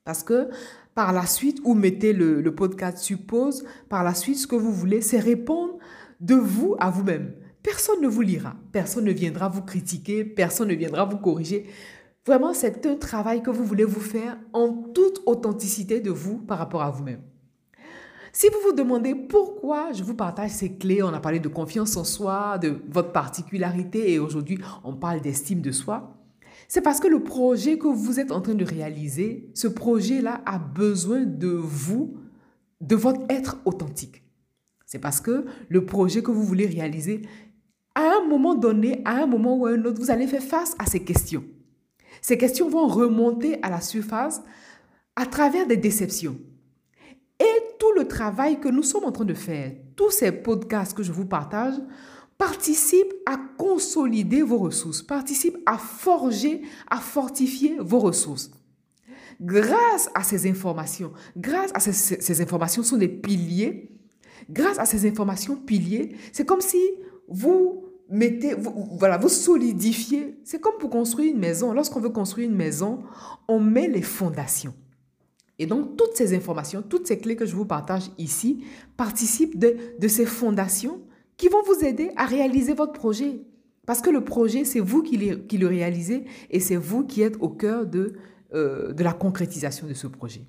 parce 0.10 0.24
que 0.24 0.50
par 0.96 1.14
la 1.14 1.28
suite, 1.28 1.60
ou 1.64 1.76
mettez 1.76 2.14
le, 2.14 2.44
podcast 2.56 2.98
suppose, 2.98 3.64
par 3.90 4.04
la 4.04 4.16
suite, 4.16 4.38
ce 4.38 4.48
que 4.48 4.56
vous 4.56 4.74
voulez, 4.74 5.02
c'est 5.02 5.20
répondre 5.20 5.78
de 6.20 6.34
vous 6.34 6.76
à 6.80 6.90
vous-même. 6.90 7.34
Personne 7.62 8.02
ne 8.02 8.08
vous 8.08 8.22
lira, 8.22 8.56
personne 8.72 9.06
ne 9.06 9.12
viendra 9.12 9.50
vous 9.50 9.62
critiquer, 9.62 10.26
personne 10.26 10.70
ne 10.70 10.74
viendra 10.74 11.06
vous 11.06 11.18
corriger. 11.18 11.68
Vraiment, 12.26 12.56
c'est 12.56 12.86
un 12.88 12.96
travail 12.96 13.44
que 13.44 13.52
vous 13.52 13.64
voulez 13.64 13.84
vous 13.84 14.02
faire 14.02 14.40
en 14.52 14.74
toute 14.74 15.22
authenticité 15.28 16.02
de 16.02 16.10
vous 16.10 16.40
par 16.40 16.58
rapport 16.58 16.82
à 16.82 16.90
vous-même. 16.90 17.22
Si 18.32 18.48
vous 18.48 18.60
vous 18.64 18.74
demandez 18.76 19.16
pourquoi 19.16 19.92
je 19.92 20.04
vous 20.04 20.14
partage 20.14 20.52
ces 20.52 20.74
clés, 20.74 21.02
on 21.02 21.14
a 21.14 21.20
parlé 21.20 21.40
de 21.40 21.48
confiance 21.48 21.98
en 21.98 22.04
soi, 22.04 22.58
de 22.58 22.82
votre 22.90 23.12
particularité 23.12 24.14
et 24.14 24.20
aujourd'hui 24.20 24.60
on 24.84 24.96
parle 24.96 25.22
d'estime 25.22 25.62
de 25.62 25.72
soi, 25.72 26.16
c'est 26.68 26.82
parce 26.82 27.00
que 27.00 27.08
le 27.08 27.24
projet 27.24 27.80
que 27.80 27.88
vous 27.88 28.20
êtes 28.20 28.32
en 28.32 28.42
train 28.42 28.54
de 28.54 28.66
réaliser, 28.66 29.50
ce 29.56 29.68
projet-là 29.68 30.42
a 30.46 30.60
besoin 30.60 31.22
de 31.26 31.48
vous, 31.48 32.18
de 32.82 32.96
votre 32.96 33.22
être 33.30 33.58
authentique. 33.66 34.24
C'est 34.86 35.00
parce 35.00 35.20
que 35.20 35.46
le 35.68 35.86
projet 35.86 36.22
que 36.22 36.32
vous 36.32 36.44
voulez 36.44 36.68
réaliser, 36.68 37.24
à 37.96 38.18
un 38.18 38.28
moment 38.28 38.54
donné, 38.54 39.02
à 39.06 39.24
un 39.24 39.26
moment 39.26 39.58
ou 39.58 39.66
à 39.66 39.72
un 39.72 39.84
autre, 39.86 40.00
vous 40.00 40.12
allez 40.12 40.28
faire 40.28 40.44
face 40.44 40.76
à 40.78 40.86
ces 40.86 41.04
questions. 41.04 41.44
Ces 42.22 42.38
questions 42.38 42.70
vont 42.70 42.88
remonter 42.88 43.62
à 43.64 43.70
la 43.70 43.82
surface 43.82 44.42
à 45.16 45.26
travers 45.26 45.68
des 45.68 45.78
déceptions, 45.78 46.38
tout 47.80 47.92
le 47.96 48.08
travail 48.08 48.60
que 48.60 48.70
nous 48.70 48.84
sommes 48.84 49.06
en 49.06 49.12
train 49.12 49.26
de 49.26 49.34
faire, 49.34 49.72
tous 49.96 50.12
ces 50.12 50.32
podcasts 50.32 50.96
que 50.96 51.04
je 51.04 51.12
vous 51.12 51.26
partage, 51.26 51.76
participent 52.38 53.14
à 53.26 53.38
consolider 53.58 54.42
vos 54.42 54.58
ressources, 54.58 55.02
participent 55.02 55.58
à 55.66 55.78
forger, 55.78 56.62
à 56.90 56.98
fortifier 56.98 57.78
vos 57.80 58.00
ressources. 58.00 58.52
Grâce 59.42 60.10
à 60.16 60.24
ces 60.24 60.50
informations, 60.50 61.14
grâce 61.38 61.72
à 61.74 61.80
ces, 61.80 62.42
informations 62.42 62.84
sont 62.84 62.98
des 62.98 63.08
piliers, 63.08 63.90
grâce 64.50 64.80
à 64.80 64.86
ces 64.86 65.08
informations 65.08 65.56
piliers, 65.56 66.16
c'est 66.34 66.46
comme 66.46 66.62
si 66.62 66.82
vous 67.28 67.86
mettez, 68.10 68.56
voilà, 68.98 69.18
vous 69.18 69.30
solidifiez. 69.30 70.40
C'est 70.44 70.60
comme 70.60 70.78
pour 70.80 70.90
construire 70.90 71.32
une 71.34 71.40
maison. 71.40 71.74
Lorsqu'on 71.74 72.00
veut 72.00 72.10
construire 72.10 72.50
une 72.50 72.56
maison, 72.56 73.04
on 73.48 73.60
met 73.60 73.88
les 73.88 74.02
fondations. 74.02 74.74
Et 75.60 75.66
donc, 75.66 75.98
toutes 75.98 76.16
ces 76.16 76.34
informations, 76.34 76.82
toutes 76.82 77.06
ces 77.06 77.20
clés 77.20 77.36
que 77.36 77.46
je 77.46 77.54
vous 77.54 77.66
partage 77.66 78.10
ici 78.18 78.64
participent 78.96 79.60
de, 79.60 80.08
ces 80.08 80.26
fondations 80.26 81.02
qui 81.36 81.50
vont 81.50 81.62
vous 81.64 81.86
aider 81.86 82.12
à 82.16 82.26
réaliser 82.26 82.74
votre 82.74 82.94
projet. 82.94 83.42
Parce 83.86 84.02
que 84.02 84.10
le 84.10 84.24
projet, 84.24 84.64
c'est 84.64 84.80
vous 84.80 85.04
qui, 85.04 85.18
le 85.18 85.68
réalisez 85.68 86.24
et 86.50 86.62
c'est 86.62 86.78
vous 86.78 87.06
qui 87.06 87.22
êtes 87.22 87.36
au 87.42 87.50
cœur 87.50 87.86
de, 87.86 88.14
euh, 88.54 88.94
de 88.94 89.04
la 89.04 89.14
concrétisation 89.14 89.86
de 89.86 89.94
ce 89.94 90.08
projet. 90.08 90.46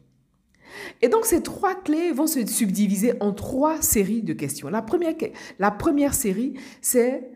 Et 1.02 1.09
donc, 1.09 1.26
ces 1.26 1.43
trois 1.43 1.75
clés 1.75 2.12
vont 2.12 2.29
se 2.29 2.47
subdiviser 2.47 3.14
en 3.21 3.33
trois 3.33 3.83
séries 3.83 4.23
de 4.23 4.33
questions. 4.33 4.69
La 4.69 4.83
première, 4.83 5.14
la 5.59 5.73
première 5.73 6.14
série, 6.14 6.55
c'est 6.81 7.31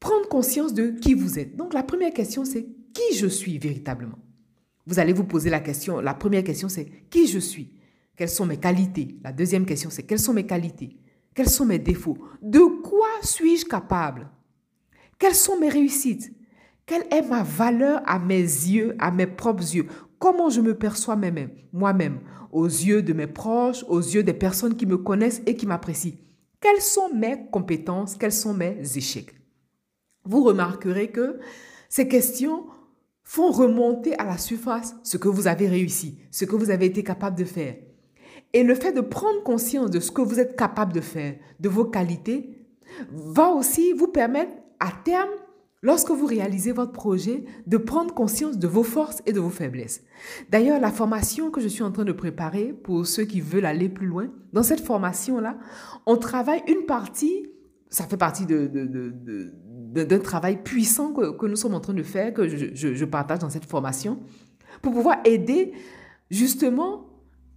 prendre 0.00 0.26
conscience 0.28 0.72
de 0.72 0.88
qui 0.88 1.12
vous 1.12 1.38
êtes. 1.38 1.56
Donc, 1.56 1.74
la 1.74 1.82
première 1.82 2.14
question, 2.14 2.46
c'est 2.46 2.66
qui 2.94 3.16
je 3.16 3.26
suis 3.26 3.58
véritablement? 3.58 4.18
Vous 4.86 4.98
allez 4.98 5.12
vous 5.12 5.24
poser 5.24 5.50
la 5.50 5.60
question, 5.60 6.00
la 6.00 6.14
première 6.14 6.44
question 6.44 6.68
c'est 6.68 6.86
qui 7.08 7.26
je 7.26 7.38
suis? 7.38 7.72
Quelles 8.16 8.28
sont 8.28 8.46
mes 8.46 8.58
qualités? 8.58 9.16
La 9.22 9.32
deuxième 9.32 9.66
question 9.66 9.90
c'est 9.90 10.02
quelles 10.02 10.18
sont 10.18 10.32
mes 10.32 10.46
qualités? 10.46 10.96
Quels 11.34 11.48
sont 11.48 11.66
mes 11.66 11.78
défauts? 11.78 12.18
De 12.42 12.60
quoi 12.82 13.08
suis-je 13.22 13.64
capable? 13.64 14.28
Quelles 15.18 15.34
sont 15.34 15.58
mes 15.58 15.68
réussites? 15.68 16.32
Quelle 16.84 17.06
est 17.10 17.22
ma 17.22 17.42
valeur 17.42 18.02
à 18.06 18.18
mes 18.18 18.40
yeux, 18.40 18.96
à 18.98 19.10
mes 19.10 19.26
propres 19.26 19.74
yeux? 19.74 19.86
Comment 20.18 20.50
je 20.50 20.60
me 20.60 20.76
perçois 20.76 21.18
moi-même, 21.72 22.20
aux 22.50 22.66
yeux 22.66 23.02
de 23.02 23.12
mes 23.12 23.26
proches, 23.26 23.84
aux 23.88 24.00
yeux 24.00 24.22
des 24.22 24.34
personnes 24.34 24.76
qui 24.76 24.86
me 24.86 24.98
connaissent 24.98 25.42
et 25.46 25.56
qui 25.56 25.66
m'apprécient. 25.66 26.18
Quelles 26.60 26.82
sont 26.82 27.12
mes 27.14 27.48
compétences? 27.50 28.16
Quels 28.16 28.32
sont 28.32 28.54
mes 28.54 28.78
échecs? 28.96 29.34
Vous 30.24 30.44
remarquerez 30.44 31.10
que 31.10 31.40
ces 31.88 32.06
questions 32.06 32.66
font 33.32 33.50
remonter 33.50 34.14
à 34.18 34.24
la 34.24 34.36
surface 34.36 34.94
ce 35.04 35.16
que 35.16 35.28
vous 35.28 35.46
avez 35.46 35.66
réussi, 35.66 36.18
ce 36.30 36.44
que 36.44 36.54
vous 36.54 36.68
avez 36.68 36.84
été 36.84 37.02
capable 37.02 37.38
de 37.38 37.44
faire. 37.44 37.76
Et 38.52 38.62
le 38.62 38.74
fait 38.74 38.92
de 38.92 39.00
prendre 39.00 39.42
conscience 39.42 39.90
de 39.90 40.00
ce 40.00 40.10
que 40.10 40.20
vous 40.20 40.38
êtes 40.38 40.54
capable 40.54 40.92
de 40.92 41.00
faire, 41.00 41.36
de 41.58 41.68
vos 41.70 41.86
qualités, 41.86 42.68
va 43.10 43.48
aussi 43.48 43.94
vous 43.94 44.08
permettre 44.08 44.52
à 44.80 44.90
terme, 45.02 45.30
lorsque 45.80 46.10
vous 46.10 46.26
réalisez 46.26 46.72
votre 46.72 46.92
projet, 46.92 47.44
de 47.66 47.78
prendre 47.78 48.12
conscience 48.12 48.58
de 48.58 48.68
vos 48.68 48.82
forces 48.82 49.22
et 49.24 49.32
de 49.32 49.40
vos 49.40 49.48
faiblesses. 49.48 50.04
D'ailleurs, 50.50 50.78
la 50.78 50.90
formation 50.90 51.50
que 51.50 51.62
je 51.62 51.68
suis 51.68 51.82
en 51.82 51.90
train 51.90 52.04
de 52.04 52.12
préparer 52.12 52.74
pour 52.74 53.06
ceux 53.06 53.24
qui 53.24 53.40
veulent 53.40 53.64
aller 53.64 53.88
plus 53.88 54.08
loin, 54.08 54.28
dans 54.52 54.62
cette 54.62 54.80
formation-là, 54.80 55.56
on 56.04 56.18
travaille 56.18 56.62
une 56.68 56.84
partie, 56.84 57.48
ça 57.88 58.04
fait 58.04 58.18
partie 58.18 58.44
de, 58.44 58.70
d'un 59.92 60.18
travail 60.18 60.62
puissant 60.62 61.12
que, 61.12 61.46
nous 61.46 61.56
sommes 61.56 61.74
en 61.74 61.80
train 61.80 61.92
de 61.92 62.02
faire, 62.02 62.32
que 62.32 62.48
je, 62.48 63.04
partage 63.04 63.40
dans 63.40 63.50
cette 63.50 63.66
formation, 63.66 64.18
pour 64.80 64.92
pouvoir 64.92 65.18
aider 65.24 65.72
justement 66.30 67.06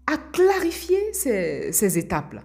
à 0.06 0.18
clarifier 0.18 1.14
ces, 1.14 1.98
étapes-là. 1.98 2.44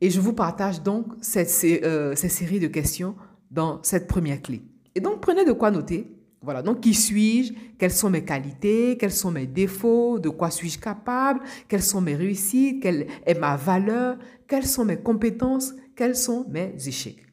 Et 0.00 0.10
je 0.10 0.20
vous 0.20 0.32
partage 0.32 0.82
donc 0.82 1.06
cette, 1.20 1.50
euh, 1.84 2.14
ces 2.14 2.28
séries 2.28 2.60
de 2.60 2.68
questions 2.68 3.16
dans 3.50 3.82
cette 3.82 4.06
première 4.06 4.40
clé. 4.40 4.62
Et 4.94 5.00
donc, 5.00 5.20
prenez 5.20 5.44
de 5.44 5.52
quoi 5.52 5.70
noter. 5.70 6.16
Voilà, 6.42 6.62
donc 6.62 6.80
qui 6.80 6.94
suis-je? 6.94 7.52
Quelles 7.78 7.92
sont 7.92 8.08
mes 8.08 8.24
qualités? 8.24 8.96
Quels 8.98 9.12
sont 9.12 9.30
mes 9.30 9.46
défauts? 9.46 10.18
De 10.18 10.30
quoi 10.30 10.50
suis-je 10.50 10.78
capable? 10.78 11.40
Quelles 11.68 11.82
sont 11.82 12.00
mes 12.00 12.14
réussites? 12.14 12.82
Quelle 12.82 13.08
est 13.26 13.38
ma 13.38 13.56
valeur? 13.56 14.16
Quelles 14.48 14.66
sont 14.66 14.86
mes 14.86 14.96
compétences? 14.96 15.74
Quels 15.94 16.16
sont 16.16 16.46
mes 16.48 16.74
échecs? 16.86 17.29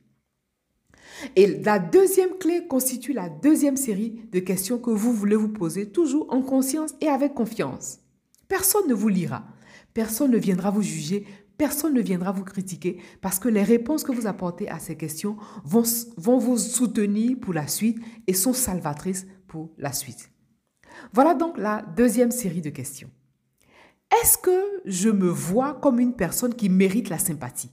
Et 1.36 1.62
la 1.64 1.80
deuxième 1.80 2.38
clé 2.38 2.68
constitue 2.68 3.14
la 3.14 3.30
deuxième 3.30 3.78
série 3.78 4.22
de 4.32 4.40
questions 4.40 4.80
que 4.80 4.92
vous 4.92 5.14
voulez 5.14 5.36
vous 5.36 5.50
poser 5.50 5.90
toujours 5.90 6.32
en 6.34 6.42
conscience 6.42 6.94
et 7.02 7.08
avec 7.08 7.34
confiance. 7.34 8.00
Personne 8.48 8.88
ne 8.88 8.94
vous 8.94 9.10
lira. 9.10 9.46
Personne 9.94 10.32
ne 10.32 10.38
viendra 10.38 10.72
vous 10.72 10.82
juger. 10.82 11.26
Personne 11.58 11.96
ne 11.96 12.02
viendra 12.02 12.32
vous 12.32 12.44
critiquer 12.44 13.00
parce 13.20 13.40
que 13.40 13.50
les 13.50 13.64
réponses 13.64 14.04
que 14.04 14.12
vous 14.12 14.28
apportez 14.28 14.70
à 14.70 14.78
ces 14.78 14.96
questions 14.96 15.38
vont, 15.64 15.84
vont 16.18 16.38
vous 16.38 16.58
soutenir 16.58 17.38
pour 17.40 17.54
la 17.54 17.68
suite 17.68 17.98
et 18.28 18.34
sont 18.34 18.54
salvatrices 18.54 19.26
pour 19.48 19.72
la 19.78 19.92
suite. 19.92 20.30
Voilà 21.14 21.34
donc 21.34 21.58
la 21.58 21.82
deuxième 21.96 22.32
série 22.32 22.62
de 22.62 22.70
questions. 22.70 23.10
Est-ce 24.22 24.38
que 24.38 24.82
je 24.86 25.10
me 25.10 25.28
vois 25.28 25.74
comme 25.74 26.00
une 26.00 26.14
personne 26.14 26.54
qui 26.54 26.70
mérite 26.70 27.10
la 27.10 27.18
sympathie? 27.18 27.72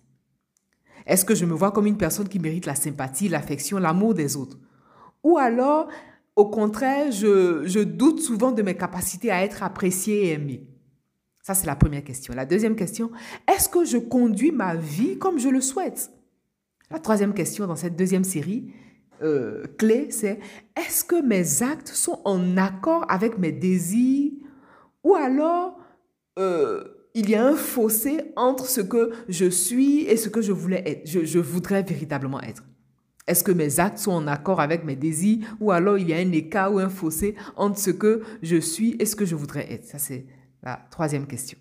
Est-ce 1.06 1.24
que 1.24 1.34
je 1.34 1.44
me 1.44 1.52
vois 1.52 1.70
comme 1.70 1.86
une 1.86 1.98
personne 1.98 2.28
qui 2.28 2.38
mérite 2.38 2.66
la 2.66 2.74
sympathie, 2.74 3.28
l'affection, 3.28 3.78
l'amour 3.78 4.14
des 4.14 4.36
autres? 4.36 4.58
Ou 5.22 5.38
alors, 5.38 5.88
au 6.36 6.46
contraire, 6.46 7.12
je, 7.12 7.82
doute 7.82 8.20
souvent 8.20 8.52
de 8.52 8.62
mes 8.62 8.76
capacités 8.76 9.30
à 9.30 9.44
être 9.44 9.62
apprécié 9.62 10.26
et 10.26 10.32
aimé 10.32 10.66
ça, 11.44 11.52
c'est 11.52 11.66
la 11.66 11.76
première 11.76 12.02
question. 12.02 12.32
La 12.32 12.46
deuxième 12.46 12.74
question, 12.74 13.10
est-ce 13.46 13.68
que 13.68 13.84
je 13.84 13.98
conduis 13.98 14.50
ma 14.50 14.76
vie 14.76 15.18
comme 15.18 15.38
je 15.38 15.50
le 15.50 15.60
souhaite? 15.60 16.10
La 16.90 16.98
troisième 16.98 17.34
question 17.34 17.66
dans 17.66 17.76
cette 17.76 17.96
deuxième 17.96 18.24
série 18.24 18.72
euh, 19.22 19.62
clé, 19.76 20.10
c'est 20.10 20.40
est-ce 20.74 21.04
que 21.04 21.20
mes 21.20 21.62
actes 21.62 21.88
sont 21.88 22.22
en 22.24 22.56
accord 22.56 23.04
avec 23.10 23.36
mes 23.36 23.52
désirs? 23.52 24.32
Ou 25.02 25.16
alors 25.16 25.78
euh, 26.38 26.82
il 27.14 27.30
y 27.30 27.34
a 27.34 27.46
un 27.46 27.54
fossé 27.54 28.32
entre 28.36 28.66
ce 28.66 28.80
que 28.80 29.12
je 29.28 29.46
suis 29.46 30.00
et 30.02 30.16
ce 30.16 30.28
que 30.28 30.42
je 30.42 30.52
voulais 30.52 30.82
être, 30.86 31.06
je, 31.06 31.38
voudrais 31.38 31.82
véritablement 31.82 32.40
être 32.40 32.64
est-ce 33.26 33.42
que 33.42 33.52
mes 33.52 33.80
actes 33.80 33.98
sont 33.98 34.12
en 34.12 34.26
accord 34.26 34.60
avec 34.60 34.84
mes 34.84 34.96
désirs 34.96 35.38
ou 35.60 35.72
alors 35.72 35.98
il 35.98 36.08
y 36.08 36.12
a 36.12 36.18
un 36.18 36.32
écart 36.32 36.72
ou 36.72 36.78
un 36.78 36.88
fossé 36.88 37.34
entre 37.56 37.78
ce 37.78 37.90
que 37.90 38.22
je 38.42 38.56
suis 38.56 38.96
et 38.98 39.06
ce 39.06 39.16
que 39.16 39.24
je 39.24 39.34
voudrais 39.34 39.72
être? 39.72 39.86
Ça, 39.86 39.98
c'est 39.98 40.26
la 40.62 40.86
troisième 40.90 41.26
question. 41.26 41.58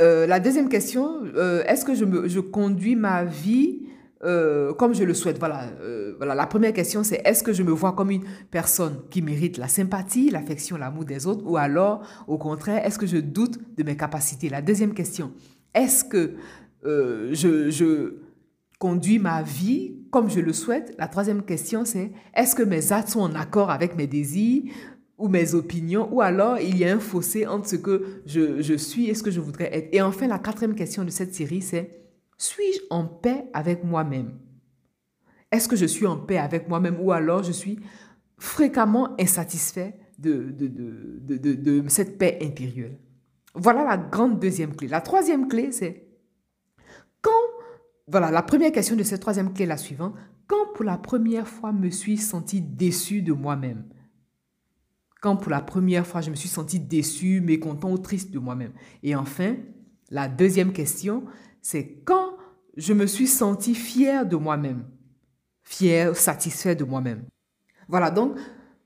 Euh, 0.00 0.26
la 0.26 0.40
deuxième 0.40 0.68
question, 0.68 1.22
euh, 1.36 1.62
est-ce 1.64 1.84
que 1.84 1.94
je, 1.94 2.40
conduis 2.40 2.96
ma 2.96 3.24
vie 3.24 3.82
euh, 4.24 4.72
comme 4.74 4.94
je 4.94 5.04
le 5.04 5.14
souhaite 5.14 5.38
voilà, 5.38 5.66
voilà, 6.16 6.34
la 6.34 6.46
première 6.46 6.72
question, 6.72 7.02
c'est 7.02 7.20
est-ce 7.24 7.42
que 7.42 7.52
je 7.52 7.62
me 7.62 7.72
vois 7.72 7.92
comme 7.92 8.10
une 8.10 8.24
personne 8.50 9.00
qui 9.10 9.22
mérite 9.22 9.58
la 9.58 9.68
sympathie, 9.68 10.30
l'affection, 10.30 10.76
l'amour 10.76 11.04
des 11.04 11.26
autres, 11.26 11.44
ou 11.44 11.56
alors, 11.56 12.02
au 12.26 12.38
contraire, 12.38 12.86
est-ce 12.86 12.98
que 12.98 13.06
je 13.06 13.18
doute 13.18 13.58
de 13.76 13.82
mes 13.82 13.96
capacités? 13.96 14.48
La 14.48 14.62
deuxième 14.62 14.94
question, 14.94 15.32
est-ce 15.74 16.04
que 16.04 16.34
je, 16.84 17.70
je 17.70 18.14
conduis 18.78 19.20
ma 19.20 19.42
vie 19.42 19.94
comme 20.10 20.28
je 20.28 20.40
le 20.40 20.52
souhaite? 20.52 20.94
La 20.98 21.06
troisième 21.06 21.42
question, 21.42 21.84
c'est 21.84 22.10
est-ce 22.34 22.56
que 22.56 22.64
mes 22.64 22.92
actes 22.92 23.10
sont 23.10 23.20
en 23.20 23.34
accord 23.34 23.70
avec 23.70 23.96
mes 23.96 24.08
désirs 24.08 24.64
ou 25.18 25.28
mes 25.28 25.54
opinions, 25.54 26.12
ou 26.12 26.20
alors 26.20 26.58
il 26.58 26.76
y 26.76 26.84
a 26.84 26.92
un 26.92 26.98
fossé 26.98 27.46
entre 27.46 27.68
ce 27.68 27.76
que 27.76 28.22
je, 28.26 28.76
suis 28.76 29.08
et 29.08 29.14
ce 29.14 29.22
que 29.22 29.30
je 29.30 29.38
voudrais 29.38 29.72
être? 29.72 29.88
Et 29.92 30.02
enfin, 30.02 30.26
la 30.26 30.40
quatrième 30.40 30.74
question 30.74 31.04
de 31.04 31.10
cette 31.10 31.32
série, 31.32 31.62
c'est 31.62 32.01
suis-je 32.42 32.80
en 32.90 33.06
paix 33.06 33.44
avec 33.52 33.84
moi-même? 33.84 34.38
Est-ce 35.50 35.68
que 35.68 35.76
je 35.76 35.86
suis 35.86 36.06
en 36.06 36.16
paix 36.16 36.38
avec 36.38 36.68
moi-même 36.68 36.98
ou 37.00 37.12
alors 37.12 37.42
je 37.42 37.52
suis 37.52 37.78
fréquemment 38.38 39.14
insatisfait 39.20 39.94
de, 40.18 40.54
cette 41.88 42.18
paix 42.18 42.38
intérieure? 42.42 42.92
Voilà 43.54 43.84
la 43.84 43.98
grande 43.98 44.40
deuxième 44.40 44.74
clé. 44.74 44.88
La 44.88 45.02
troisième 45.02 45.46
clé, 45.46 45.72
c'est 45.72 46.08
quand, 47.20 47.30
voilà, 48.08 48.30
la 48.30 48.42
première 48.42 48.72
question 48.72 48.96
de 48.96 49.02
cette 49.02 49.20
troisième 49.20 49.52
clé, 49.52 49.66
la 49.66 49.76
suivante, 49.76 50.14
quand 50.46 50.72
pour 50.74 50.84
la 50.84 50.98
première 50.98 51.46
fois 51.46 51.72
me 51.72 51.90
suis 51.90 52.16
senti 52.16 52.60
déçu 52.60 53.22
de 53.22 53.32
moi-même? 53.32 53.84
Quand 55.20 55.36
pour 55.36 55.50
la 55.50 55.60
première 55.60 56.06
fois 56.06 56.22
je 56.22 56.30
me 56.30 56.34
suis 56.34 56.48
senti 56.48 56.80
déçu, 56.80 57.40
mécontent 57.40 57.92
ou 57.92 57.98
triste 57.98 58.32
de 58.32 58.38
moi-même? 58.40 58.72
Et 59.02 59.14
enfin, 59.14 59.54
la 60.10 60.28
deuxième 60.28 60.72
question, 60.72 61.24
c'est 61.62 62.02
quand 62.04 62.36
je 62.76 62.92
me 62.92 63.06
suis 63.06 63.26
senti 63.26 63.74
fier 63.74 64.26
de 64.26 64.36
moi-même, 64.36 64.84
fier, 65.62 66.16
satisfait 66.16 66.74
de 66.74 66.84
moi-même. 66.84 67.24
Voilà, 67.88 68.10
donc 68.10 68.36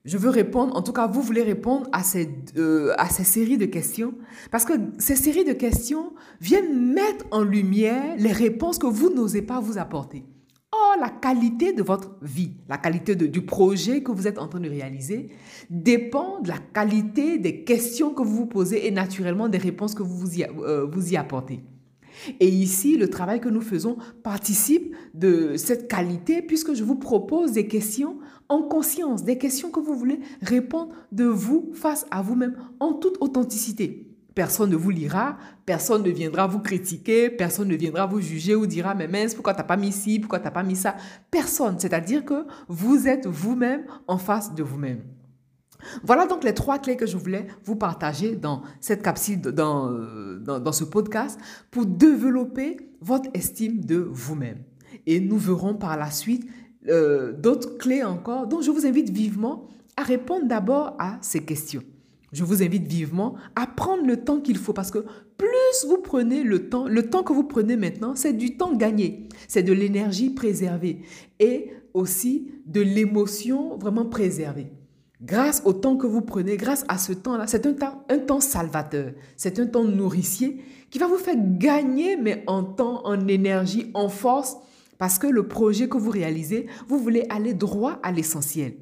je 0.05 0.19
veux 0.19 0.31
répondre, 0.31 0.77
en 0.77 0.83
tout 0.83 0.93
cas 0.93 1.09
vous 1.09 1.23
voulez 1.23 1.43
répondre 1.43 1.89
à 1.93 2.05
ces, 2.05 2.29
euh, 2.57 2.95
à 2.97 3.09
séries 3.09 3.59
de 3.59 3.67
questions, 3.67 4.15
parce 4.51 4.65
que 4.65 4.75
ces 4.99 5.17
séries 5.17 5.45
de 5.45 5.53
questions 5.53 6.13
viennent 6.41 6.93
mettre 6.95 7.27
en 7.33 7.43
lumière 7.43 8.15
les 8.17 8.33
réponses 8.33 8.79
que 8.79 8.87
vous 8.87 9.11
n'osez 9.11 9.43
pas 9.43 9.59
vous 9.59 9.79
apporter. 9.79 10.25
Or, 10.73 10.97
la 11.01 11.09
qualité 11.09 11.73
de 11.73 11.83
votre 11.83 12.17
vie, 12.23 12.53
la 12.69 12.77
qualité 12.77 13.17
du 13.17 13.43
projet 13.47 14.03
que 14.03 14.13
vous 14.13 14.27
êtes 14.27 14.39
en 14.39 14.47
train 14.47 14.61
de 14.61 14.69
réaliser 14.69 15.31
dépend 15.71 16.41
de 16.41 16.49
la 16.49 16.59
qualité 16.59 17.39
des 17.39 17.65
questions 17.65 18.13
que 18.13 18.23
vous 18.23 18.37
vous 18.37 18.47
posez 18.47 18.87
et 18.87 18.91
naturellement 18.91 19.49
des 19.49 19.59
réponses 19.59 19.95
que 19.95 20.03
vous 20.03 20.17
vous 20.17 20.39
y, 20.39 20.45
euh, 20.45 20.87
vous 20.87 21.13
y 21.13 21.17
apportez. 21.17 21.65
Et 22.41 22.49
ici, 22.49 22.97
le 22.97 23.09
travail 23.09 23.41
que 23.41 23.49
nous 23.49 23.61
faisons 23.61 23.97
participe 24.23 24.95
de 25.15 25.57
cette 25.57 25.89
qualité 25.89 26.43
puisque 26.43 26.75
je 26.75 26.85
vous 26.85 26.97
propose 26.97 27.53
des 27.53 27.67
questions 27.67 28.19
en 28.49 28.63
conscience, 28.63 29.25
des 29.25 29.39
questions 29.39 29.71
que 29.71 29.81
vous 29.81 29.97
voulez 29.97 30.21
répondre 30.43 30.93
de 31.13 31.25
vous 31.25 31.71
face 31.73 32.07
à 32.11 32.23
vous-même 32.23 32.57
en 32.81 32.93
toute 32.95 33.17
authenticité. 33.21 34.13
Personne 34.35 34.71
ne 34.71 34.77
vous 34.77 34.91
lira, 34.91 35.39
personne 35.65 36.03
ne 36.03 36.11
viendra 36.11 36.47
vous 36.47 36.61
critiquer, 36.61 37.31
personne 37.31 37.69
ne 37.69 37.75
viendra 37.75 38.05
vous 38.05 38.21
juger 38.21 38.55
ou 38.55 38.67
dira 38.67 38.95
mais 38.95 39.09
mince, 39.09 39.35
pourquoi 39.35 39.55
t'as 39.55 39.63
pas 39.63 39.79
mis 39.79 39.93
ci, 39.93 40.19
pourquoi 40.19 40.41
t'as 40.41 40.51
pas 40.51 40.63
mis 40.63 40.77
ça? 40.77 40.95
Personne. 41.31 41.77
C'est-à-dire 41.79 42.23
que 42.23 42.45
vous 42.69 43.09
êtes 43.09 43.27
vous-même 43.27 43.87
en 44.07 44.19
face 44.19 44.55
de 44.55 44.63
vous-même. 44.63 45.16
Voilà 46.03 46.27
donc 46.27 46.45
les 46.45 46.55
trois 46.55 46.79
clés 46.79 46.97
que 46.97 47.07
je 47.07 47.17
voulais 47.17 47.47
vous 47.65 47.77
partager 47.77 48.37
dans 48.37 48.63
cette 48.81 49.03
capsule, 49.03 49.41
dans, 49.41 49.91
dans, 50.41 50.73
ce 50.73 50.85
podcast, 50.85 51.39
pour 51.71 51.87
développer 51.87 52.77
votre 53.01 53.29
estime 53.35 53.85
de 53.85 53.97
vous-même. 53.97 54.59
Et 55.07 55.21
nous 55.21 55.39
verrons 55.39 55.75
par 55.75 55.97
la 55.97 56.11
suite 56.11 56.47
euh, 56.89 57.33
d'autres 57.33 57.79
clés 57.79 58.05
encore. 58.05 58.47
Donc 58.47 58.63
je 58.63 58.71
vous 58.71 58.87
invite 58.87 59.11
vivement 59.11 59.69
à 59.97 60.03
répondre 60.03 60.47
d'abord 60.47 60.97
à 60.99 61.19
ces 61.21 61.45
questions. 61.45 61.83
Je 62.33 62.45
vous 62.45 62.63
invite 62.63 62.87
vivement 62.87 63.35
à 63.55 63.67
prendre 63.67 64.05
le 64.07 64.23
temps 64.23 64.41
qu'il 64.41 64.59
faut 64.59 64.73
parce 64.73 64.91
que 64.91 65.05
plus 65.39 65.87
vous 65.89 65.99
prenez 65.99 66.43
le 66.43 66.69
temps, 66.69 66.87
le 66.89 67.09
temps 67.09 67.23
que 67.23 67.33
vous 67.33 67.45
prenez 67.45 67.77
maintenant, 67.77 68.15
c'est 68.15 68.33
du 68.33 68.57
temps 68.57 68.75
gagné, 68.75 69.29
c'est 69.49 69.63
de 69.63 69.73
l'énergie 69.73 70.31
préservée 70.31 71.03
et 71.39 71.71
aussi 71.95 72.51
de 72.67 72.81
l'émotion 72.81 73.77
vraiment 73.79 74.07
préservée. 74.07 74.73
Grâce 75.23 75.63
au 75.65 75.73
temps 75.73 75.97
que 75.97 76.07
vous 76.07 76.21
prenez, 76.21 76.57
grâce 76.57 76.85
à 76.89 76.99
ce 76.99 77.13
temps-là, 77.13 77.47
c'est 77.47 77.65
un 77.67 77.73
temps, 77.73 78.05
un 78.11 78.19
temps 78.19 78.41
salvateur, 78.41 79.13
c'est 79.37 79.59
un 79.59 79.67
temps 79.67 79.85
nourricier 79.85 80.63
qui 80.91 80.99
va 80.99 81.07
vous 81.07 81.17
faire 81.17 81.37
gagner, 81.39 82.17
mais 82.17 82.45
en 82.47 82.63
temps, 82.63 83.05
en 83.07 83.27
énergie, 83.27 83.91
en 83.95 84.11
force, 84.11 84.57
parce 84.99 85.19
que 85.19 85.27
le 85.27 85.49
projet 85.49 85.89
que 85.89 85.97
vous 85.97 86.11
réalisez, 86.11 86.67
vous 86.87 86.99
voulez 86.99 87.27
aller 87.31 87.55
droit 87.55 87.99
à 88.03 88.13
l'essentiel. 88.13 88.75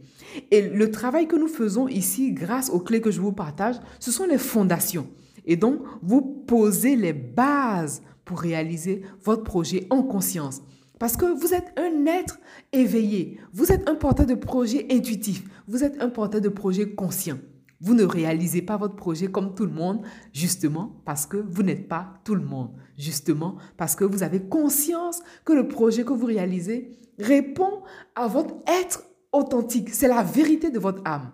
Et 0.51 0.63
le 0.63 0.91
travail 0.91 1.29
que 1.29 1.37
nous 1.37 1.49
faisons 1.49 1.87
ici, 1.87 2.33
grâce 2.33 2.69
aux 2.69 2.81
clés 2.81 3.01
que 3.01 3.13
je 3.13 3.21
vous 3.21 3.33
partage, 3.33 3.77
ce 4.01 4.11
sont 4.11 4.27
les 4.27 4.39
fondations. 4.39 5.07
Et 5.47 5.57
donc, 5.57 5.81
vous 6.03 6.21
posez 6.21 6.97
les 6.97 7.13
bases 7.13 8.03
pour 8.25 8.41
réaliser 8.41 9.03
votre 9.23 9.45
projet 9.45 9.87
en 9.91 10.03
conscience. 10.03 10.63
Parce 10.99 11.17
que 11.17 11.27
vous 11.27 11.55
êtes 11.55 11.73
un 11.77 12.07
être 12.07 12.39
éveillé, 12.73 13.41
vous 13.53 13.73
êtes 13.73 13.89
un 13.89 13.95
porteur 13.95 14.27
de 14.27 14.35
projet 14.35 14.87
intuitif, 14.91 15.45
vous 15.67 15.83
êtes 15.83 16.01
un 16.01 16.09
porteur 16.09 16.41
de 16.41 16.49
projet 16.49 16.95
conscient. 16.95 17.39
Vous 17.81 17.95
ne 17.95 18.05
réalisez 18.05 18.63
pas 18.63 18.77
votre 18.77 18.95
projet 18.95 19.27
comme 19.27 19.55
tout 19.55 19.67
le 19.67 19.73
monde, 19.73 20.03
justement 20.33 21.03
parce 21.05 21.27
que 21.27 21.37
vous 21.37 21.63
n'êtes 21.63 21.89
pas 21.89 22.15
tout 22.25 22.35
le 22.35 22.45
monde, 22.45 22.71
justement 22.97 23.57
parce 23.77 23.97
que 23.97 24.05
vous 24.05 24.23
avez 24.23 24.41
conscience 24.41 25.21
que 25.45 25.53
le 25.53 25.69
projet 25.69 26.05
que 26.05 26.13
vous 26.13 26.27
réalisez 26.27 26.93
répond 27.19 27.83
à 28.15 28.29
votre 28.29 28.55
être 28.67 29.05
authentique. 29.33 29.91
C'est 29.91 30.09
la 30.09 30.23
vérité 30.23 30.71
de 30.71 30.79
votre 30.79 31.03
âme. 31.05 31.31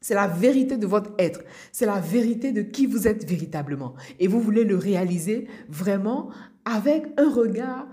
C'est 0.00 0.14
la 0.14 0.28
vérité 0.28 0.76
de 0.76 0.86
votre 0.86 1.12
être. 1.18 1.40
C'est 1.72 1.86
la 1.86 1.98
vérité 1.98 2.52
de 2.52 2.62
qui 2.62 2.86
vous 2.86 3.08
êtes 3.08 3.28
véritablement. 3.28 3.94
Et 4.20 4.28
vous 4.28 4.40
voulez 4.40 4.64
le 4.64 4.76
réaliser 4.76 5.48
vraiment 5.68 6.28
avec 6.64 7.06
un 7.16 7.30
regard 7.30 7.88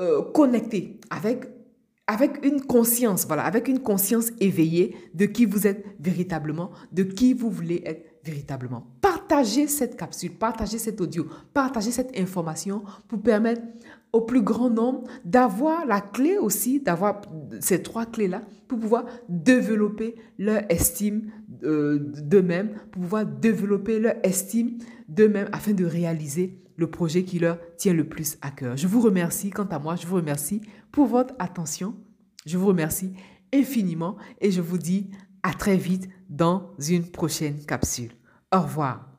euh, 0.00 0.22
connecté, 0.32 1.00
avec 1.10 1.46
avec 2.06 2.44
une 2.44 2.60
conscience, 2.60 3.26
voilà, 3.26 3.44
avec 3.44 3.66
une 3.68 3.78
conscience 3.78 4.30
éveillée 4.38 4.94
de 5.14 5.24
qui 5.24 5.46
vous 5.46 5.66
êtes 5.66 5.86
véritablement, 5.98 6.70
de 6.92 7.02
qui 7.02 7.32
vous 7.32 7.50
voulez 7.50 7.82
être 7.86 8.04
véritablement. 8.22 8.86
Partagez 9.00 9.66
cette 9.68 9.96
capsule, 9.96 10.32
partagez 10.32 10.78
cet 10.78 11.00
audio, 11.00 11.26
partagez 11.52 11.90
cette 11.90 12.18
information 12.18 12.82
pour 13.08 13.22
permettre 13.22 13.62
au 14.12 14.20
plus 14.20 14.42
grand 14.42 14.70
nombre 14.70 15.04
d'avoir 15.24 15.86
la 15.86 16.00
clé 16.00 16.36
aussi, 16.36 16.80
d'avoir 16.80 17.22
ces 17.60 17.82
trois 17.82 18.06
clés-là 18.06 18.42
pour 18.68 18.78
pouvoir 18.78 19.06
développer 19.28 20.14
leur 20.38 20.62
estime 20.70 21.30
euh, 21.64 21.98
d'eux-mêmes, 21.98 22.74
pour 22.92 23.02
pouvoir 23.02 23.26
développer 23.26 23.98
leur 23.98 24.14
estime 24.22 24.78
d'eux-mêmes 25.08 25.48
afin 25.52 25.72
de 25.72 25.84
réaliser 25.84 26.63
le 26.76 26.90
projet 26.90 27.24
qui 27.24 27.38
leur 27.38 27.58
tient 27.76 27.92
le 27.92 28.08
plus 28.08 28.36
à 28.42 28.50
cœur. 28.50 28.76
Je 28.76 28.86
vous 28.86 29.00
remercie, 29.00 29.50
quant 29.50 29.64
à 29.66 29.78
moi, 29.78 29.96
je 29.96 30.06
vous 30.06 30.16
remercie 30.16 30.60
pour 30.92 31.06
votre 31.06 31.34
attention. 31.38 31.94
Je 32.46 32.58
vous 32.58 32.66
remercie 32.66 33.12
infiniment 33.52 34.16
et 34.40 34.50
je 34.50 34.60
vous 34.60 34.78
dis 34.78 35.10
à 35.42 35.52
très 35.52 35.76
vite 35.76 36.08
dans 36.28 36.74
une 36.88 37.10
prochaine 37.10 37.64
capsule. 37.64 38.12
Au 38.54 38.60
revoir. 38.60 39.10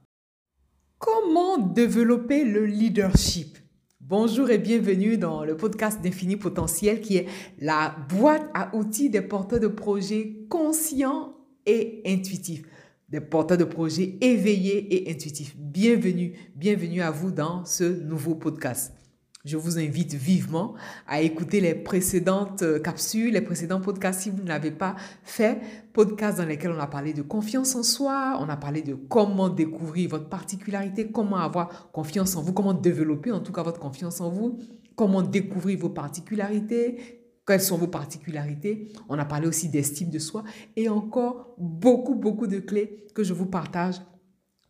Comment 0.97 1.57
développer 1.57 2.45
le 2.45 2.65
leadership? 2.65 3.57
Bonjour 3.99 4.49
et 4.49 4.57
bienvenue 4.57 5.17
dans 5.17 5.43
le 5.43 5.57
podcast 5.57 6.01
d'Infini 6.01 6.35
Potentiel 6.35 7.01
qui 7.01 7.17
est 7.17 7.27
la 7.59 7.95
boîte 8.09 8.47
à 8.53 8.75
outils 8.75 9.09
des 9.09 9.21
porteurs 9.21 9.59
de 9.59 9.67
projets 9.67 10.45
conscients 10.49 11.35
et 11.65 12.03
intuitifs. 12.05 12.63
Des 13.09 13.21
porteurs 13.21 13.59
de 13.59 13.65
projets 13.65 14.17
éveillés 14.19 14.95
et 14.95 15.11
intuitifs. 15.11 15.55
Bienvenue, 15.55 16.33
bienvenue 16.55 17.03
à 17.03 17.11
vous 17.11 17.29
dans 17.29 17.63
ce 17.63 17.83
nouveau 17.83 18.33
podcast. 18.33 18.95
Je 19.45 19.57
vous 19.57 19.77
invite 19.77 20.15
vivement 20.15 20.73
à 21.07 21.21
écouter 21.21 21.61
les 21.61 21.75
précédentes 21.75 22.63
euh, 22.63 22.79
capsules, 22.79 23.33
les 23.33 23.41
précédents 23.41 23.79
podcasts 23.79 24.21
si 24.21 24.31
vous 24.31 24.41
ne 24.41 24.47
l'avez 24.47 24.71
pas 24.71 24.95
fait. 25.21 25.61
Podcasts 25.93 26.39
dans 26.39 26.45
lesquels 26.45 26.71
on 26.71 26.79
a 26.79 26.87
parlé 26.87 27.13
de 27.13 27.21
confiance 27.21 27.75
en 27.75 27.83
soi, 27.83 28.39
on 28.41 28.49
a 28.49 28.57
parlé 28.57 28.81
de 28.81 28.95
comment 28.95 29.49
découvrir 29.49 30.09
votre 30.09 30.27
particularité, 30.27 31.11
comment 31.11 31.37
avoir 31.37 31.91
confiance 31.91 32.35
en 32.35 32.41
vous, 32.41 32.53
comment 32.53 32.73
développer 32.73 33.31
en 33.31 33.39
tout 33.39 33.51
cas 33.51 33.61
votre 33.61 33.79
confiance 33.79 34.19
en 34.19 34.31
vous, 34.31 34.57
comment 34.95 35.21
découvrir 35.21 35.77
vos 35.77 35.89
particularités, 35.89 37.24
quelles 37.45 37.61
sont 37.61 37.77
vos 37.77 37.87
particularités? 37.87 38.89
On 39.09 39.19
a 39.19 39.25
parlé 39.25 39.47
aussi 39.47 39.69
d'estime 39.69 40.09
de 40.09 40.19
soi 40.19 40.43
et 40.75 40.89
encore 40.89 41.55
beaucoup, 41.57 42.15
beaucoup 42.15 42.47
de 42.47 42.59
clés 42.59 43.05
que 43.13 43.23
je 43.23 43.33
vous 43.33 43.45
partage 43.45 44.01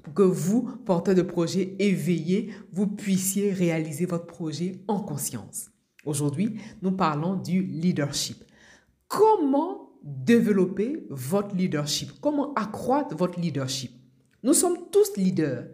pour 0.04 0.14
que 0.14 0.22
vous, 0.22 0.62
porteurs 0.86 1.16
de 1.16 1.24
projet 1.24 1.76
éveillés, 1.80 2.52
vous 2.72 2.86
puissiez 2.86 3.52
réaliser 3.52 4.06
votre 4.06 4.28
projet 4.28 4.84
en 4.88 5.00
conscience. 5.00 5.72
Aujourd'hui, 6.06 6.60
nous 6.84 6.92
parlons 6.92 7.36
du 7.36 7.64
leadership. 7.64 8.44
Comment 9.08 9.90
développer 10.04 11.08
votre 11.10 11.56
leadership? 11.56 12.12
Comment 12.22 12.54
accroître 12.54 13.16
votre 13.18 13.40
leadership? 13.40 13.92
Nous 14.44 14.54
sommes 14.54 14.78
tous 14.92 15.18
leaders. 15.18 15.66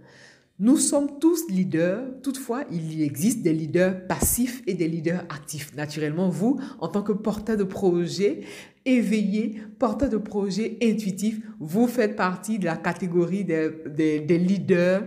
Nous 0.63 0.77
sommes 0.77 1.17
tous 1.17 1.49
leaders, 1.49 2.03
toutefois, 2.21 2.65
il 2.69 3.01
existe 3.01 3.41
des 3.41 3.51
leaders 3.51 4.05
passifs 4.05 4.61
et 4.67 4.75
des 4.75 4.87
leaders 4.87 5.21
actifs. 5.21 5.73
Naturellement, 5.75 6.29
vous, 6.29 6.59
en 6.77 6.87
tant 6.87 7.01
que 7.01 7.13
porteur 7.13 7.57
de 7.57 7.63
projet, 7.63 8.41
éveillé, 8.85 9.59
porteur 9.79 10.09
de 10.09 10.17
projet 10.17 10.77
intuitif, 10.83 11.41
vous 11.59 11.87
faites 11.87 12.15
partie 12.15 12.59
de 12.59 12.65
la 12.65 12.77
catégorie 12.77 13.43
des, 13.43 13.71
des, 13.87 14.37
leaders, 14.37 15.01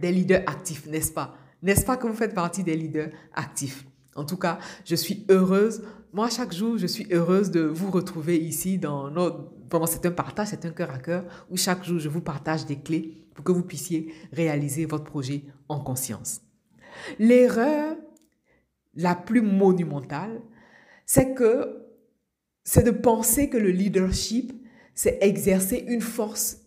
des 0.00 0.10
leaders 0.10 0.42
actifs, 0.48 0.84
n'est-ce 0.88 1.12
pas? 1.12 1.36
N'est-ce 1.62 1.86
pas 1.86 1.96
que 1.96 2.08
vous 2.08 2.14
faites 2.14 2.34
partie 2.34 2.64
des 2.64 2.74
leaders 2.74 3.10
actifs? 3.34 3.86
En 4.16 4.24
tout 4.24 4.36
cas, 4.36 4.58
je 4.84 4.96
suis 4.96 5.24
heureuse. 5.30 5.84
Moi, 6.12 6.28
chaque 6.28 6.52
jour, 6.52 6.76
je 6.76 6.88
suis 6.88 7.06
heureuse 7.12 7.52
de 7.52 7.60
vous 7.60 7.92
retrouver 7.92 8.36
ici 8.36 8.78
dans 8.78 9.12
notre... 9.12 9.48
C'est 9.86 10.06
un 10.06 10.10
partage, 10.10 10.48
c'est 10.48 10.64
un 10.64 10.70
cœur 10.70 10.90
à 10.90 10.98
cœur, 10.98 11.24
où 11.50 11.56
chaque 11.56 11.84
jour, 11.84 12.00
je 12.00 12.08
vous 12.08 12.20
partage 12.20 12.66
des 12.66 12.80
clés 12.80 13.25
pour 13.36 13.44
que 13.44 13.52
vous 13.52 13.62
puissiez 13.62 14.12
réaliser 14.32 14.86
votre 14.86 15.04
projet 15.04 15.44
en 15.68 15.78
conscience. 15.78 16.40
L'erreur 17.18 17.96
la 18.96 19.14
plus 19.14 19.42
monumentale, 19.42 20.40
c'est 21.04 21.34
que 21.34 21.82
c'est 22.64 22.82
de 22.82 22.90
penser 22.90 23.48
que 23.48 23.58
le 23.58 23.70
leadership, 23.70 24.52
c'est 24.94 25.18
exercer 25.20 25.84
une 25.86 26.00
force 26.00 26.62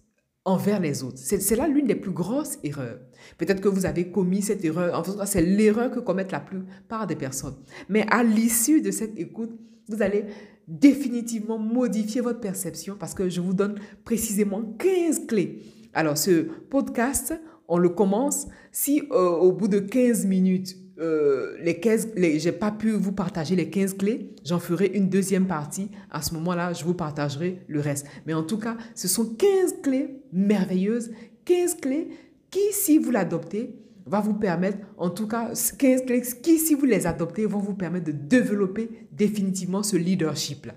envers 0.45 0.79
les 0.79 1.03
autres. 1.03 1.17
C'est 1.17 1.55
là 1.55 1.67
l'une 1.67 1.87
des 1.87 1.95
plus 1.95 2.11
grosses 2.11 2.59
erreurs. 2.63 2.99
Peut-être 3.37 3.61
que 3.61 3.67
vous 3.67 3.85
avez 3.85 4.11
commis 4.11 4.41
cette 4.41 4.63
erreur. 4.63 4.97
En 4.97 5.01
tout 5.01 5.13
c'est 5.25 5.41
l'erreur 5.41 5.91
que 5.91 5.99
commettent 5.99 6.31
la 6.31 6.39
plupart 6.39 7.07
des 7.07 7.15
personnes. 7.15 7.55
Mais 7.89 8.05
à 8.09 8.23
l'issue 8.23 8.81
de 8.81 8.91
cette 8.91 9.17
écoute, 9.19 9.59
vous 9.89 10.01
allez 10.01 10.25
définitivement 10.67 11.57
modifier 11.57 12.21
votre 12.21 12.39
perception 12.39 12.95
parce 12.97 13.15
que 13.15 13.27
je 13.27 13.41
vous 13.41 13.53
donne 13.53 13.79
précisément 14.05 14.61
15 14.77 15.25
clés 15.27 15.63
alors, 15.93 16.17
ce 16.17 16.43
podcast, 16.69 17.33
on 17.67 17.77
le 17.77 17.89
commence. 17.89 18.47
Si 18.71 19.03
euh, 19.11 19.29
au 19.29 19.51
bout 19.51 19.67
de 19.67 19.79
15 19.79 20.25
minutes, 20.25 20.75
euh, 20.99 21.55
les 21.61 21.79
15, 21.79 22.09
les, 22.15 22.39
j'ai 22.39 22.51
pas 22.51 22.71
pu 22.71 22.91
vous 22.91 23.11
partager 23.11 23.55
les 23.55 23.69
15 23.69 23.95
clés, 23.95 24.35
j'en 24.43 24.59
ferai 24.59 24.91
une 24.93 25.09
deuxième 25.09 25.47
partie. 25.47 25.89
À 26.11 26.21
ce 26.21 26.33
moment-là, 26.35 26.73
je 26.73 26.83
vous 26.83 26.93
partagerai 26.93 27.63
le 27.67 27.79
reste. 27.79 28.05
Mais 28.25 28.33
en 28.33 28.43
tout 28.43 28.59
cas, 28.59 28.77
ce 28.95 29.07
sont 29.07 29.25
15 29.25 29.81
clés 29.81 30.21
merveilleuses, 30.33 31.11
15 31.45 31.75
clés 31.75 32.09
qui, 32.51 32.59
si 32.71 32.97
vous 32.97 33.11
l'adoptez, 33.11 33.75
va 34.05 34.21
vous 34.21 34.33
permettre, 34.33 34.79
en 34.97 35.09
tout 35.09 35.27
cas, 35.27 35.51
15 35.77 36.05
clés 36.05 36.23
qui, 36.41 36.57
si 36.57 36.73
vous 36.73 36.85
les 36.85 37.07
adoptez, 37.07 37.45
vont 37.45 37.59
vous 37.59 37.75
permettre 37.75 38.05
de 38.05 38.11
développer 38.11 39.07
définitivement 39.11 39.83
ce 39.83 39.95
leadership-là. 39.95 40.73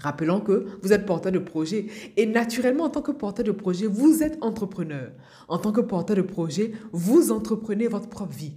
Rappelons 0.00 0.40
que 0.40 0.66
vous 0.82 0.92
êtes 0.92 1.04
porteur 1.04 1.30
de 1.30 1.38
projet 1.38 1.86
et 2.16 2.26
naturellement, 2.26 2.84
en 2.84 2.90
tant 2.90 3.02
que 3.02 3.12
porteur 3.12 3.44
de 3.44 3.52
projet, 3.52 3.86
vous 3.86 4.22
êtes 4.22 4.38
entrepreneur. 4.40 5.12
En 5.48 5.58
tant 5.58 5.72
que 5.72 5.82
porteur 5.82 6.16
de 6.16 6.22
projet, 6.22 6.72
vous 6.92 7.30
entreprenez 7.30 7.86
votre 7.86 8.08
propre 8.08 8.32
vie. 8.32 8.54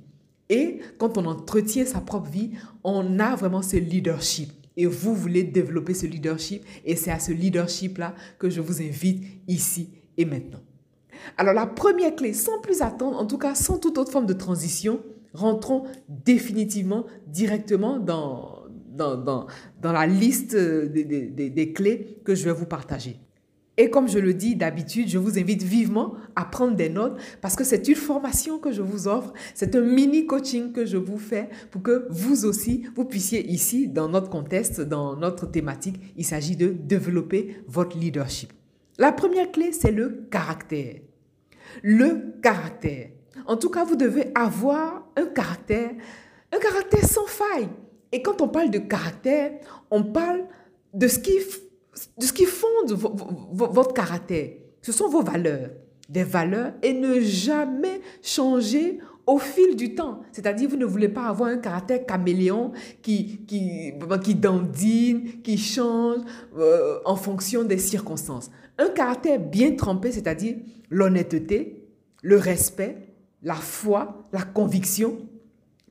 Et 0.50 0.80
quand 0.98 1.18
on 1.18 1.26
entretient 1.26 1.86
sa 1.86 2.00
propre 2.00 2.30
vie, 2.30 2.52
on 2.84 3.20
a 3.20 3.36
vraiment 3.36 3.62
ce 3.62 3.76
leadership. 3.76 4.52
Et 4.78 4.86
vous 4.86 5.14
voulez 5.14 5.44
développer 5.44 5.94
ce 5.94 6.06
leadership 6.06 6.64
et 6.86 6.96
c'est 6.96 7.12
à 7.12 7.20
ce 7.20 7.32
leadership-là 7.32 8.16
que 8.40 8.50
je 8.50 8.62
vous 8.62 8.82
invite 8.82 9.24
ici 9.48 9.90
et 10.18 10.26
maintenant. 10.26 10.62
Alors 11.38 11.54
la 11.54 11.68
première 11.68 12.16
clé, 12.16 12.34
sans 12.34 12.60
plus 12.60 12.82
attendre, 12.82 13.20
en 13.20 13.26
tout 13.26 13.38
cas 13.38 13.54
sans 13.54 13.78
toute 13.78 13.98
autre 13.98 14.12
forme 14.12 14.26
de 14.26 14.34
transition, 14.34 15.02
rentrons 15.34 15.84
définitivement 16.08 17.06
directement 17.28 18.00
dans, 18.00 18.62
dans, 18.94 19.48
la 19.84 20.08
liste 20.08 20.56
des, 20.56 21.04
des, 21.04 21.74
clés 21.74 22.20
que 22.24 22.36
je 22.36 22.46
vais 22.46 22.54
vous 22.54 22.66
partager. 22.66 23.20
Et 23.76 23.90
comme 23.90 24.08
je 24.08 24.20
le 24.20 24.36
dis 24.36 24.56
d'habitude, 24.56 25.10
je 25.10 25.18
vous 25.18 25.40
invite 25.40 25.64
vivement 25.64 26.14
à 26.36 26.46
prendre 26.46 26.76
des 26.76 26.90
notes 26.90 27.20
parce 27.42 27.56
que 27.56 27.64
c'est 27.64 27.88
une 27.88 27.96
formation 27.96 28.60
que 28.60 28.72
je 28.72 28.84
vous 28.84 29.08
offre, 29.08 29.34
c'est 29.56 29.76
un 29.76 29.82
mini 29.82 30.28
coaching 30.28 30.72
que 30.72 30.86
je 30.86 30.98
vous 30.98 31.18
fais 31.18 31.50
pour 31.72 31.82
que 31.82 32.06
vous 32.12 32.46
aussi, 32.46 32.84
vous 32.96 33.06
puissiez 33.06 33.44
ici, 33.50 33.88
dans 33.88 34.10
notre 34.10 34.30
contexte, 34.30 34.80
dans 34.80 35.16
notre 35.16 35.48
thématique, 35.48 36.00
il 36.16 36.24
s'agit 36.24 36.56
de 36.56 36.68
développer 36.68 37.64
votre 37.68 37.98
leadership. 37.98 38.54
La 39.00 39.12
première 39.12 39.52
clé, 39.52 39.72
c'est 39.72 39.92
le 39.92 40.28
caractère. 40.30 40.98
Le 41.82 42.40
caractère. 42.44 43.10
En 43.48 43.58
tout 43.58 43.70
cas, 43.70 43.84
vous 43.84 43.96
devez 43.96 44.32
avoir 44.36 45.08
un 45.16 45.26
caractère, 45.26 45.92
un 46.52 46.60
caractère 46.60 47.06
sans 47.06 47.26
faille. 47.26 47.70
Et 48.13 48.21
quand 48.21 48.41
on 48.41 48.47
parle 48.47 48.69
de 48.69 48.78
caractère, 48.78 49.52
on 49.89 50.04
parle 50.04 50.45
de 50.93 51.08
ce 51.08 51.17
qui, 51.17 51.34
de 52.17 52.23
ce 52.23 52.32
qui 52.32 52.45
fonde 52.45 52.91
votre 52.91 53.93
caractère. 53.93 54.49
Ce 54.84 54.91
sont 54.91 55.10
vos 55.10 55.23
valeurs. 55.23 55.71
Des 56.08 56.23
valeurs 56.23 56.73
et 56.84 56.93
ne 56.93 57.19
jamais 57.21 58.02
changer 58.21 58.99
au 59.26 59.39
fil 59.39 59.76
du 59.76 59.95
temps. 59.95 60.21
C'est-à-dire, 60.32 60.69
vous 60.69 60.78
ne 60.78 60.86
voulez 60.86 61.10
pas 61.10 61.26
avoir 61.26 61.49
un 61.49 61.58
caractère 61.58 62.06
caméléon 62.06 62.73
qui, 63.02 63.39
qui, 63.47 63.93
qui 64.23 64.36
dandine, 64.36 65.41
qui 65.41 65.58
change 65.58 66.19
euh, 66.58 66.99
en 67.06 67.15
fonction 67.15 67.63
des 67.63 67.80
circonstances. 67.80 68.52
Un 68.78 68.89
caractère 68.89 69.39
bien 69.39 69.76
trempé, 69.76 70.12
c'est-à-dire 70.12 70.58
l'honnêteté, 70.91 71.88
le 72.21 72.38
respect, 72.38 72.97
la 73.41 73.56
foi, 73.56 74.23
la 74.32 74.43
conviction, 74.43 75.17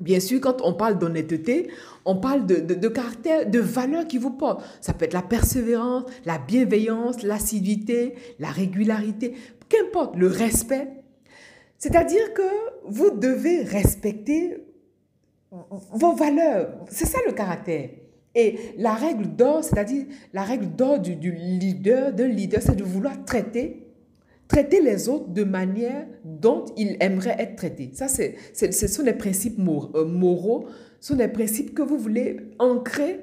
Bien 0.03 0.19
sûr, 0.19 0.41
quand 0.41 0.63
on 0.65 0.75
parle 0.75 0.99
d'honnêteté, 0.99 1.69
on 2.05 2.17
parle 2.17 2.45
de, 2.45 2.57
de, 2.57 2.89
caractère, 2.89 3.49
de 3.49 3.61
valeurs 3.61 4.09
qui 4.09 4.19
vous 4.19 4.33
portent. 4.33 4.65
Ça 4.81 4.93
peut 4.93 5.05
être 5.05 5.13
la 5.13 5.23
persévérance, 5.23 6.05
la 6.25 6.39
bienveillance, 6.39 7.23
l'assiduité, 7.23 8.15
la 8.41 8.51
régularité, 8.51 9.35
qu'importe, 9.69 10.17
le 10.17 10.27
respect. 10.27 10.89
C'est-à-dire 11.79 12.35
que 12.35 12.43
vous 12.85 13.11
devez 13.11 13.63
respecter 13.63 14.65
vos 15.93 16.17
valeurs. 16.17 16.71
C'est 16.91 17.07
ça 17.07 17.19
le 17.25 17.33
caractère. 17.33 17.91
Et 18.35 18.59
la 18.79 18.95
règle 18.95 19.29
d'or, 19.37 19.63
c'est-à-dire 19.63 20.07
la 20.33 20.43
règle 20.43 20.75
d'or 20.75 20.99
du, 20.99 21.15
du 21.15 21.31
leader, 21.31 22.13
d'un 22.13 22.27
leader, 22.27 22.61
c'est 22.61 22.75
de 22.75 22.83
vouloir 22.83 23.25
traiter 23.25 23.82
traiter 24.53 24.83
les 24.83 25.09
autres 25.09 25.31
de 25.31 25.45
manière 25.45 26.07
dont 26.25 26.67
ils 26.77 26.99
aimeraient 27.01 27.37
être 27.39 27.57
traités. 27.57 27.91
Ça, 27.95 28.07
ce 28.09 28.87
sont 28.87 29.03
les 29.03 29.15
principes 29.15 29.59
euh, 29.59 30.05
moraux, 30.05 30.67
ce 31.01 31.15
sont 31.15 31.19
les 31.19 31.29
principes 31.29 31.75
que 31.75 31.81
vous 31.81 31.97
voulez 31.97 32.37
ancrer 32.59 33.21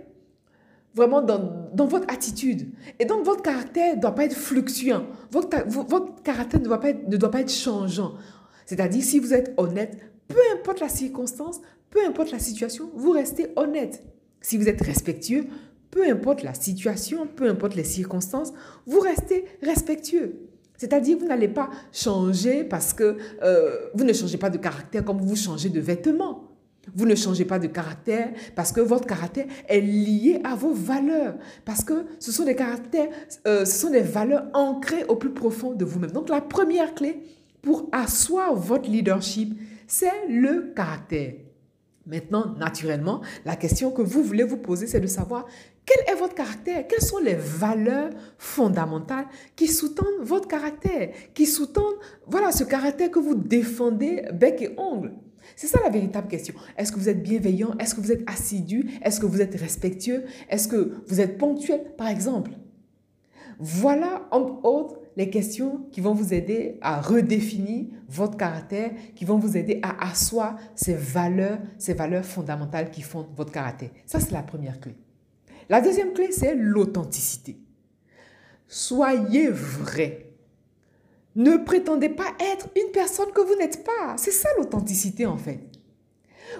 vraiment 0.96 1.22
dans, 1.22 1.70
dans, 1.72 1.86
votre 1.86 2.12
attitude. 2.12 2.72
Et 3.00 3.06
donc, 3.06 3.24
votre 3.24 3.44
caractère 3.44 3.96
ne 3.96 4.02
doit 4.02 4.16
pas 4.16 4.26
être 4.26 4.36
fluctuant. 4.36 5.06
Votre, 5.32 5.68
votre 5.68 6.24
caractère 6.24 6.60
ne 6.60 6.66
doit, 6.66 6.80
pas 6.80 6.90
être, 6.90 7.08
ne 7.08 7.16
doit 7.16 7.30
pas 7.30 7.42
être 7.42 7.52
changeant. 7.52 8.14
C'est-à-dire, 8.66 9.04
si 9.04 9.20
vous 9.20 9.32
êtes 9.32 9.54
honnête, 9.58 10.00
peu 10.28 10.40
importe 10.58 10.80
la 10.80 10.90
circonstance, 10.90 11.62
peu 11.92 12.04
importe 12.08 12.32
la 12.32 12.40
situation, 12.40 12.90
vous 12.96 13.12
restez 13.12 13.50
honnête. 13.56 14.04
Si 14.42 14.58
vous 14.58 14.68
êtes 14.68 14.82
respectueux, 14.82 15.46
peu 15.92 16.10
importe 16.10 16.42
la 16.42 16.56
situation, 16.56 17.28
peu 17.28 17.48
importe 17.48 17.76
les 17.76 17.84
circonstances, 17.84 18.52
vous 18.88 19.00
restez 19.00 19.46
respectueux. 19.62 20.50
C'est-à-dire, 20.80 21.18
vous 21.20 21.28
n'allez 21.28 21.50
pas 21.50 21.70
changer 21.92 22.64
parce 22.64 22.94
que 22.94 23.18
euh, 23.44 23.90
vous 23.94 24.06
ne 24.06 24.14
changez 24.14 24.38
pas 24.38 24.50
de 24.50 24.58
caractère 24.58 25.04
comme 25.04 25.20
vous 25.20 25.36
changez 25.36 25.68
de 25.68 25.82
vêtements. 25.82 26.46
Vous 26.96 27.06
ne 27.06 27.16
changez 27.16 27.44
pas 27.44 27.60
de 27.60 27.68
caractère 27.68 28.32
parce 28.56 28.72
que 28.72 28.80
votre 28.80 29.06
caractère 29.06 29.46
est 29.68 29.82
lié 29.82 30.40
à 30.46 30.56
vos 30.56 30.74
valeurs. 30.74 31.36
Parce 31.66 31.84
que 31.84 32.06
ce 32.18 32.32
sont 32.32 32.46
des 32.46 32.56
caractères, 32.56 33.10
euh, 33.46 33.66
ce 33.66 33.78
sont 33.78 33.90
des 33.90 34.00
valeurs 34.00 34.46
ancrées 34.54 35.04
au 35.10 35.18
plus 35.18 35.32
profond 35.32 35.74
de 35.74 35.84
vous-même. 35.84 36.12
Donc 36.12 36.30
la 36.30 36.40
première 36.40 36.96
clé 36.96 37.24
pour 37.62 37.90
asseoir 37.92 38.56
votre 38.56 38.90
leadership, 38.90 39.60
c'est 39.86 40.28
le 40.30 40.72
caractère. 40.74 41.34
Maintenant, 42.06 42.56
naturellement, 42.58 43.20
la 43.44 43.58
question 43.58 43.92
que 43.92 44.02
vous 44.02 44.24
voulez 44.24 44.46
vous 44.46 44.58
poser, 44.58 44.88
c'est 44.88 45.02
de 45.02 45.08
savoir 45.08 45.46
quel 45.90 46.14
est 46.14 46.20
votre 46.20 46.36
caractère? 46.36 46.86
Quelles 46.88 47.02
sont 47.02 47.18
les 47.18 47.34
valeurs 47.34 48.12
fondamentales 48.38 49.26
qui 49.56 49.68
sous-tendent 49.68 50.22
votre 50.22 50.48
caractère 50.48 51.10
Qui 51.34 51.48
sous-tendent, 51.48 51.98
voilà, 52.28 52.52
ce 52.52 52.64
caractère 52.64 53.10
que 53.10 53.18
vous 53.18 53.34
défendez 53.34 54.24
bec 54.32 54.62
et 54.62 54.76
ongle? 54.78 55.14
C'est 55.56 55.66
ça 55.66 55.80
la 55.84 55.90
véritable 55.90 56.28
question. 56.28 56.54
Est-ce 56.78 56.92
que 56.92 57.00
vous 57.00 57.10
êtes 57.10 57.24
bienveillant? 57.24 57.76
Est-ce 57.80 57.96
que 57.96 58.02
vous 58.02 58.12
êtes 58.12 58.30
assidu? 58.30 59.00
Est-ce 59.04 59.20
que 59.20 59.26
vous 59.26 59.42
êtes 59.42 59.56
respectueux? 59.56 60.26
Est-ce 60.48 60.68
que 60.68 61.02
vous 61.08 61.22
êtes 61.22 61.40
ponctuel, 61.40 61.82
par 61.98 62.08
exemple? 62.08 62.52
Voilà, 63.58 64.28
entre 64.30 64.64
autres, 64.64 65.00
les 65.18 65.32
questions 65.32 65.88
qui 65.92 66.02
vont 66.02 66.14
vous 66.14 66.36
aider 66.36 66.78
à 66.82 67.02
redéfinir 67.02 67.88
votre 68.08 68.38
caractère, 68.38 68.92
qui 69.16 69.26
vont 69.26 69.40
vous 69.40 69.58
aider 69.58 69.80
à 69.82 70.08
asseoir 70.08 70.60
ces 70.76 70.94
valeurs, 70.94 71.58
ces 71.80 71.96
valeurs 71.96 72.26
fondamentales 72.26 72.92
qui 72.92 73.02
font 73.02 73.28
votre 73.36 73.52
caractère. 73.52 73.90
Ça, 74.06 74.20
c'est 74.20 74.32
la 74.32 74.44
première 74.44 74.80
clé. 74.80 74.96
La 75.70 75.82
deuxième 75.82 76.14
clé, 76.14 76.32
c'est 76.32 76.56
l'authenticité. 76.56 77.58
Soyez 78.68 79.50
vrai. 79.50 80.26
Ne 81.36 81.58
prétendez 81.58 82.10
pas 82.10 82.34
être 82.40 82.68
une 82.76 82.92
personne 82.92 83.32
que 83.32 83.42
vous 83.42 83.56
n'êtes 83.56 83.84
pas. 83.84 84.18
C'est 84.18 84.32
ça 84.32 84.50
l'authenticité 84.58 85.26
en 85.26 85.38
fait. 85.38 85.60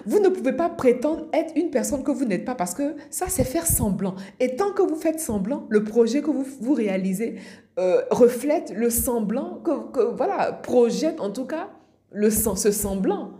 Vous 0.06 0.20
ne 0.20 0.28
pouvez 0.28 0.52
pas 0.52 0.68
prétendre 0.68 1.26
être 1.32 1.52
une 1.56 1.70
personne 1.70 2.04
que 2.04 2.12
vous 2.12 2.24
n'êtes 2.24 2.44
pas 2.44 2.54
parce 2.54 2.74
que 2.74 2.94
ça, 3.10 3.26
c'est 3.28 3.44
faire 3.44 3.66
semblant. 3.66 4.14
Et 4.38 4.56
tant 4.56 4.72
que 4.72 4.82
vous 4.82 4.96
faites 4.96 5.20
semblant, 5.20 5.66
le 5.68 5.82
projet 5.82 6.22
que 6.22 6.30
vous, 6.30 6.74
réalisez 6.74 7.36
euh, 7.78 8.02
reflète 8.10 8.72
le 8.74 8.90
semblant 8.90 9.60
que, 9.62 10.00
voilà, 10.14 10.52
projette 10.52 11.20
en 11.20 11.30
tout 11.30 11.46
cas 11.46 11.70
le, 12.12 12.30
ce 12.30 12.70
semblant. 12.70 13.32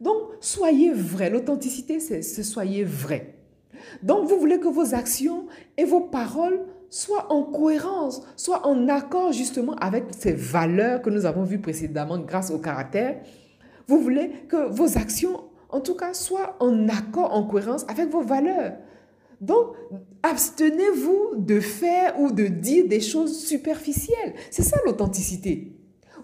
Donc, 0.00 0.16
soyez 0.40 0.92
vrai. 0.92 1.30
L'authenticité, 1.30 2.00
c'est 2.00 2.22
soyez 2.22 2.84
vrai. 2.84 3.35
Donc, 4.02 4.28
vous 4.28 4.38
voulez 4.38 4.58
que 4.58 4.68
vos 4.68 4.94
actions 4.94 5.46
et 5.76 5.84
vos 5.84 6.00
paroles 6.00 6.60
soient 6.90 7.32
en 7.32 7.42
cohérence, 7.42 8.22
soient 8.36 8.66
en 8.66 8.88
accord 8.88 9.32
justement 9.32 9.74
avec 9.74 10.04
ces 10.18 10.32
valeurs 10.32 11.02
que 11.02 11.10
nous 11.10 11.26
avons 11.26 11.42
vues 11.42 11.60
précédemment 11.60 12.18
grâce 12.18 12.50
au 12.50 12.58
caractère. 12.58 13.16
Vous 13.86 14.00
voulez 14.00 14.30
que 14.48 14.68
vos 14.68 14.96
actions, 14.98 15.44
en 15.68 15.80
tout 15.80 15.94
cas, 15.94 16.14
soient 16.14 16.56
en 16.60 16.88
accord, 16.88 17.34
en 17.34 17.44
cohérence 17.44 17.84
avec 17.88 18.10
vos 18.10 18.22
valeurs. 18.22 18.74
Donc, 19.40 19.74
abstenez-vous 20.22 21.36
de 21.36 21.60
faire 21.60 22.18
ou 22.18 22.30
de 22.30 22.46
dire 22.46 22.88
des 22.88 23.00
choses 23.00 23.44
superficielles. 23.44 24.34
C'est 24.50 24.62
ça 24.62 24.78
l'authenticité 24.86 25.75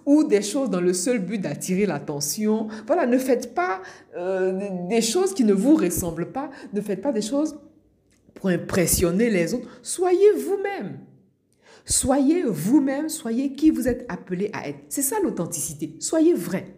ou 0.07 0.25
des 0.25 0.43
choses 0.43 0.71
dans 0.71 0.81
le 0.81 0.93
seul 0.93 1.19
but 1.19 1.39
d'attirer 1.39 1.87
l'attention. 1.87 2.69
Voilà, 2.87 3.07
ne 3.07 3.19
faites 3.19 3.55
pas 3.55 3.81
euh, 4.17 4.89
des 4.89 5.03
choses 5.03 5.35
qui 5.35 5.45
ne 5.45 5.53
vous 5.53 5.77
ressemblent 5.77 6.33
pas, 6.33 6.51
ne 6.73 6.81
faites 6.81 7.03
pas 7.03 7.13
des 7.13 7.23
choses 7.23 7.59
pour 8.35 8.51
impressionner 8.51 9.31
les 9.31 9.55
autres. 9.55 9.69
Soyez 9.83 10.33
vous-même. 10.33 10.99
Soyez 11.85 12.45
vous-même, 12.45 13.09
soyez 13.09 13.53
qui 13.53 13.71
vous 13.71 13.89
êtes 13.89 14.05
appelé 14.09 14.51
à 14.53 14.69
être. 14.69 14.79
C'est 14.89 15.03
ça 15.03 15.17
l'authenticité. 15.23 15.97
Soyez 15.99 16.35
vrai. 16.35 16.77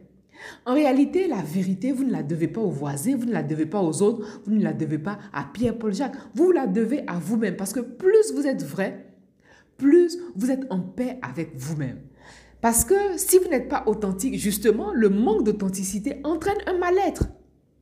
En 0.66 0.74
réalité, 0.74 1.26
la 1.26 1.42
vérité, 1.42 1.92
vous 1.92 2.04
ne 2.04 2.12
la 2.12 2.22
devez 2.22 2.48
pas 2.48 2.60
aux 2.60 2.70
voisins, 2.70 3.16
vous 3.16 3.26
ne 3.26 3.32
la 3.32 3.42
devez 3.42 3.66
pas 3.66 3.82
aux 3.82 4.02
autres, 4.02 4.42
vous 4.44 4.52
ne 4.52 4.62
la 4.62 4.72
devez 4.72 4.98
pas 4.98 5.18
à 5.32 5.44
Pierre-Paul 5.52 5.94
Jacques. 5.94 6.16
Vous 6.34 6.52
la 6.52 6.66
devez 6.66 7.04
à 7.06 7.18
vous-même 7.18 7.56
parce 7.56 7.72
que 7.72 7.80
plus 7.80 8.32
vous 8.34 8.46
êtes 8.46 8.62
vrai, 8.62 9.06
plus 9.76 10.18
vous 10.36 10.50
êtes 10.50 10.66
en 10.70 10.80
paix 10.80 11.18
avec 11.22 11.54
vous-même. 11.54 11.98
Parce 12.64 12.86
que 12.86 12.94
si 13.18 13.36
vous 13.36 13.50
n'êtes 13.50 13.68
pas 13.68 13.84
authentique, 13.86 14.38
justement, 14.38 14.90
le 14.94 15.10
manque 15.10 15.44
d'authenticité 15.44 16.22
entraîne 16.24 16.56
un 16.66 16.78
mal-être. 16.78 17.26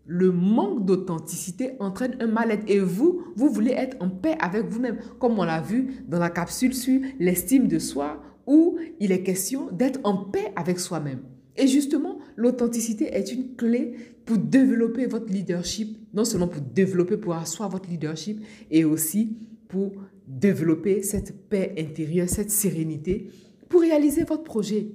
Le 0.07 0.33
manque 0.33 0.85
d'authenticité 0.87 1.77
entraîne 1.79 2.17
un 2.19 2.27
mal-être. 2.27 2.65
Et 2.67 2.81
vous, 2.81 3.23
vous 3.37 3.49
voulez 3.49 3.71
être 3.71 3.97
en 4.01 4.11
paix 4.11 4.35
avec 4.41 4.67
vous-même. 4.67 4.99
Comme 5.21 5.39
on 5.39 5.45
l'a 5.45 5.61
vu 5.61 6.03
dans 6.09 6.19
la 6.19 6.31
capsule 6.31 6.75
sur 6.75 7.01
l'estime 7.21 7.69
de 7.69 7.79
soi, 7.79 8.21
où 8.49 8.77
il 8.99 9.13
est 9.13 9.23
question 9.23 9.71
d'être 9.71 10.01
en 10.03 10.17
paix 10.17 10.53
avec 10.57 10.81
soi-même. 10.81 11.21
Et 11.57 11.69
justement, 11.69 12.19
l'authenticité 12.35 13.05
est 13.15 13.33
une 13.33 13.55
clé 13.55 13.95
pour 14.25 14.39
développer 14.39 15.07
votre 15.07 15.33
leadership, 15.33 15.97
non 16.13 16.25
seulement 16.25 16.49
pour 16.49 16.61
développer, 16.61 17.19
pour 17.19 17.35
asseoir 17.35 17.69
votre 17.69 17.89
leadership, 17.89 18.41
et 18.69 18.85
aussi 18.85 19.37
pour 19.69 19.93
développer 20.27 21.05
cette 21.05 21.49
paix 21.49 21.73
intérieure, 21.79 22.29
cette 22.29 22.51
sérénité 22.51 23.29
pour 23.73 23.81
réaliser 23.81 24.25
votre 24.25 24.45
projet. 24.45 24.93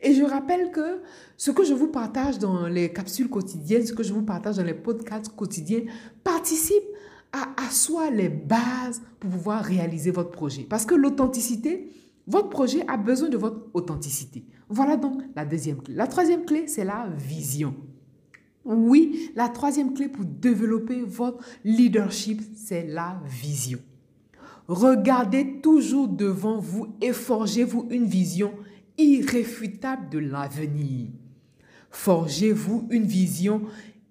Et 0.00 0.14
je 0.14 0.22
rappelle 0.22 0.70
que 0.70 1.02
ce 1.36 1.50
que 1.50 1.64
je 1.64 1.74
vous 1.74 1.88
partage 1.88 2.38
dans 2.38 2.68
les 2.68 2.92
capsules 2.92 3.28
quotidiennes, 3.28 3.84
ce 3.84 3.92
que 3.92 4.04
je 4.04 4.12
vous 4.12 4.22
partage 4.22 4.56
dans 4.56 4.62
les 4.62 4.72
podcasts 4.72 5.34
quotidiens, 5.34 5.82
participe 6.22 6.84
à 7.32 7.48
asseoir 7.66 8.08
les 8.12 8.28
bases 8.28 9.02
pour 9.18 9.30
pouvoir 9.30 9.64
réaliser 9.64 10.12
votre 10.12 10.30
projet. 10.30 10.62
Parce 10.62 10.86
que 10.86 10.94
l'authenticité, 10.94 11.90
votre 12.28 12.48
projet 12.48 12.84
a 12.86 12.96
besoin 12.96 13.30
de 13.30 13.36
votre 13.36 13.66
authenticité. 13.74 14.44
Voilà 14.68 14.96
donc 14.96 15.22
la 15.34 15.44
deuxième 15.44 15.82
clé. 15.82 15.94
La 15.94 16.06
troisième 16.06 16.44
clé, 16.44 16.68
c'est 16.68 16.84
la 16.84 17.08
vision. 17.18 17.74
Oui, 18.64 19.32
la 19.34 19.48
troisième 19.48 19.92
clé 19.92 20.08
pour 20.08 20.24
développer 20.24 21.02
votre 21.02 21.42
leadership, 21.64 22.40
c'est 22.54 22.86
la 22.86 23.20
vision. 23.26 23.80
Regardez 24.70 25.60
toujours 25.60 26.06
devant 26.06 26.60
vous 26.60 26.94
et 27.02 27.12
forgez-vous 27.12 27.88
une 27.90 28.04
vision 28.04 28.52
irréfutable 28.96 30.08
de 30.10 30.20
l'avenir. 30.20 31.08
Forgez-vous 31.90 32.86
une 32.90 33.02
vision 33.02 33.62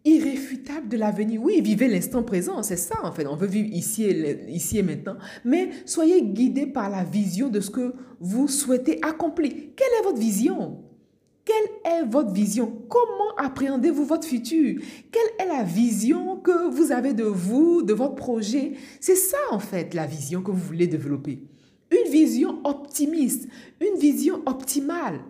irréfutable 0.04 0.89
de 0.89 0.98
l'avenir. 0.98 1.41
Oui, 1.41 1.62
vivez 1.62 1.88
l'instant 1.88 2.24
présent, 2.24 2.62
c'est 2.62 2.76
ça 2.76 2.98
en 3.04 3.13
fait. 3.13 3.26
On 3.26 3.38
veut 3.38 3.48
vivre 3.48 3.69
ici 3.72 4.04
et, 4.04 4.52
ici 4.52 4.80
et 4.80 4.84
maintenant. 4.84 5.15
Mais 5.45 5.69
soyez 5.86 6.22
guidés 6.22 6.67
par 6.67 6.89
la 6.89 7.06
vision 7.06 7.48
de 7.48 7.62
ce 7.62 7.69
que 7.69 7.93
vous 8.19 8.50
souhaitez 8.50 9.00
accomplir. 9.02 9.54
Quelle 9.78 10.02
est 10.02 10.04
votre 10.04 10.19
vision? 10.19 10.84
Quelle 11.50 11.94
est 11.94 12.06
votre 12.06 12.32
vision? 12.32 12.84
Comment 12.88 13.36
appréhendez-vous 13.38 14.06
votre 14.06 14.28
futur? 14.28 14.80
Quelle 15.12 15.32
est 15.40 15.50
la 15.50 15.64
vision 15.64 16.38
que 16.38 16.70
vous 16.70 16.92
avez 16.92 17.14
de 17.14 17.24
vous, 17.24 17.82
de 17.82 17.94
votre 17.94 18.14
projet? 18.14 18.74
C'est 19.00 19.16
ça 19.16 19.40
en 19.50 19.58
fait 19.58 19.96
la 19.96 20.06
vision 20.06 20.44
que 20.44 20.52
vous 20.52 20.60
voulez 20.60 20.86
développer. 20.86 21.42
Une 21.90 22.12
vision 22.12 22.60
optimiste, 22.66 23.48
une 23.82 24.00
vision 24.00 24.44
optimale. 24.46 25.22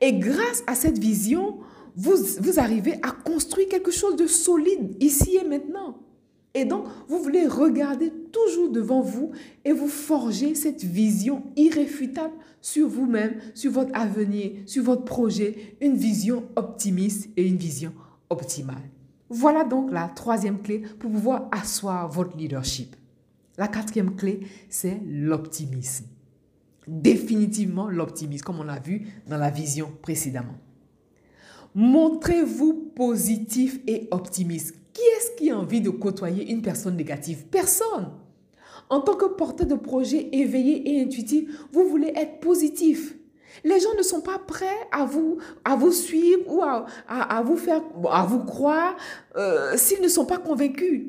Et 0.00 0.14
grâce 0.14 0.64
à 0.66 0.74
cette 0.74 0.98
vision, 0.98 1.58
vous, 1.94 2.16
vous 2.40 2.58
arrivez 2.58 2.94
à 3.02 3.12
construire 3.12 3.68
quelque 3.68 3.92
chose 3.92 4.16
de 4.16 4.26
solide 4.26 4.96
ici 4.98 5.36
et 5.36 5.46
maintenant. 5.46 5.98
Et 6.54 6.64
donc, 6.64 6.86
vous 7.06 7.22
voulez 7.22 7.46
regarder 7.46 8.12
toujours 8.34 8.70
devant 8.70 9.00
vous 9.00 9.30
et 9.64 9.72
vous 9.72 9.88
forger 9.88 10.54
cette 10.54 10.84
vision 10.84 11.44
irréfutable 11.56 12.34
sur 12.60 12.88
vous-même, 12.88 13.36
sur 13.54 13.70
votre 13.70 13.96
avenir, 13.96 14.52
sur 14.66 14.82
votre 14.82 15.04
projet, 15.04 15.76
une 15.80 15.96
vision 15.96 16.44
optimiste 16.56 17.30
et 17.36 17.46
une 17.46 17.56
vision 17.56 17.92
optimale. 18.28 18.82
Voilà 19.30 19.64
donc 19.64 19.92
la 19.92 20.08
troisième 20.08 20.60
clé 20.60 20.80
pour 20.98 21.10
pouvoir 21.10 21.48
asseoir 21.52 22.10
votre 22.10 22.36
leadership. 22.36 22.96
La 23.56 23.68
quatrième 23.68 24.16
clé, 24.16 24.40
c'est 24.68 25.00
l'optimisme. 25.06 26.06
Définitivement 26.88 27.88
l'optimisme, 27.88 28.44
comme 28.44 28.60
on 28.60 28.64
l'a 28.64 28.80
vu 28.80 29.06
dans 29.28 29.38
la 29.38 29.50
vision 29.50 29.90
précédemment. 30.02 30.56
Montrez-vous 31.74 32.92
positif 32.94 33.80
et 33.86 34.08
optimiste. 34.10 34.74
Qui 34.92 35.02
est-ce 35.02 35.36
qui 35.36 35.50
a 35.50 35.58
envie 35.58 35.80
de 35.80 35.90
côtoyer 35.90 36.50
une 36.52 36.62
personne 36.62 36.96
négative? 36.96 37.46
Personne. 37.50 38.10
En 38.90 39.00
tant 39.00 39.14
que 39.14 39.26
porteur 39.26 39.66
de 39.66 39.74
projet 39.74 40.28
éveillé 40.32 40.90
et 40.90 41.02
intuitif, 41.02 41.48
vous 41.72 41.88
voulez 41.88 42.12
être 42.16 42.40
positif. 42.40 43.16
Les 43.62 43.78
gens 43.80 43.94
ne 43.96 44.02
sont 44.02 44.20
pas 44.20 44.38
prêts 44.38 44.66
à 44.90 45.04
vous, 45.04 45.38
à 45.64 45.76
vous 45.76 45.92
suivre 45.92 46.42
ou 46.48 46.62
à, 46.62 47.42
vous 47.42 47.56
faire, 47.56 47.82
à 48.10 48.24
vous 48.24 48.40
croire 48.40 48.96
euh, 49.36 49.76
s'ils 49.76 50.02
ne 50.02 50.08
sont 50.08 50.26
pas 50.26 50.38
convaincus. 50.38 51.06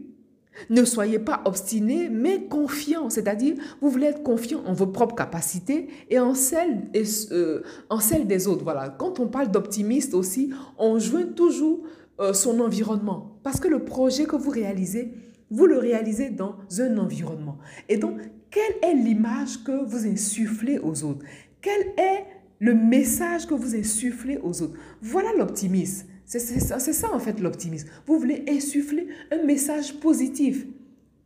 Ne 0.70 0.86
soyez 0.86 1.20
pas 1.20 1.42
obstiné, 1.46 2.08
mais 2.10 2.46
confiant. 2.46 3.10
C'est-à-dire, 3.10 3.56
vous 3.82 3.90
voulez 3.90 4.08
être 4.08 4.24
confiant 4.24 4.62
en 4.66 4.74
vos 4.74 4.88
propres 4.88 5.16
capacités 5.16 5.90
et 6.10 6.20
en 6.20 6.34
celles, 6.34 6.90
euh, 7.32 7.62
en 7.90 8.00
celles 8.00 8.28
des 8.28 8.48
autres. 8.48 8.64
Voilà. 8.64 8.90
Quand 8.90 9.20
on 9.20 9.28
parle 9.28 9.52
d'optimiste 9.52 10.14
aussi, 10.14 10.52
on 10.78 10.98
joint 11.00 11.26
toujours 11.26 11.82
euh, 12.20 12.34
son 12.34 12.60
environnement. 12.62 13.38
Parce 13.44 13.60
que 13.60 13.68
le 13.68 13.84
projet 13.84 14.26
que 14.26 14.38
vous 14.38 14.50
réalisez, 14.50 15.12
vous 15.52 15.66
le 15.66 15.78
réalisez 15.78 16.30
dans 16.30 16.56
un 16.80 16.98
environnement. 16.98 17.58
Et 17.88 17.98
donc, 17.98 18.20
quelle 18.50 18.76
est 18.82 18.96
l'image 18.96 19.64
que 19.64 19.86
vous 19.86 20.08
insufflez 20.08 20.80
aux 20.80 21.04
autres? 21.04 21.26
Quel 21.62 21.82
est 21.98 22.26
le 22.60 22.74
message 22.74 23.46
que 23.46 23.54
vous 23.54 23.76
insufflez 23.76 24.38
aux 24.42 24.62
autres? 24.62 24.78
Voilà 25.02 25.34
l'optimisme. 25.38 26.08
C'est 26.26 26.40
ça, 26.40 27.14
en 27.14 27.20
fait 27.20 27.40
l'optimisme. 27.40 27.88
Vous 28.08 28.18
voulez 28.18 28.44
insuffler 28.50 29.08
un 29.32 29.44
message 29.44 30.00
positif. 30.00 30.66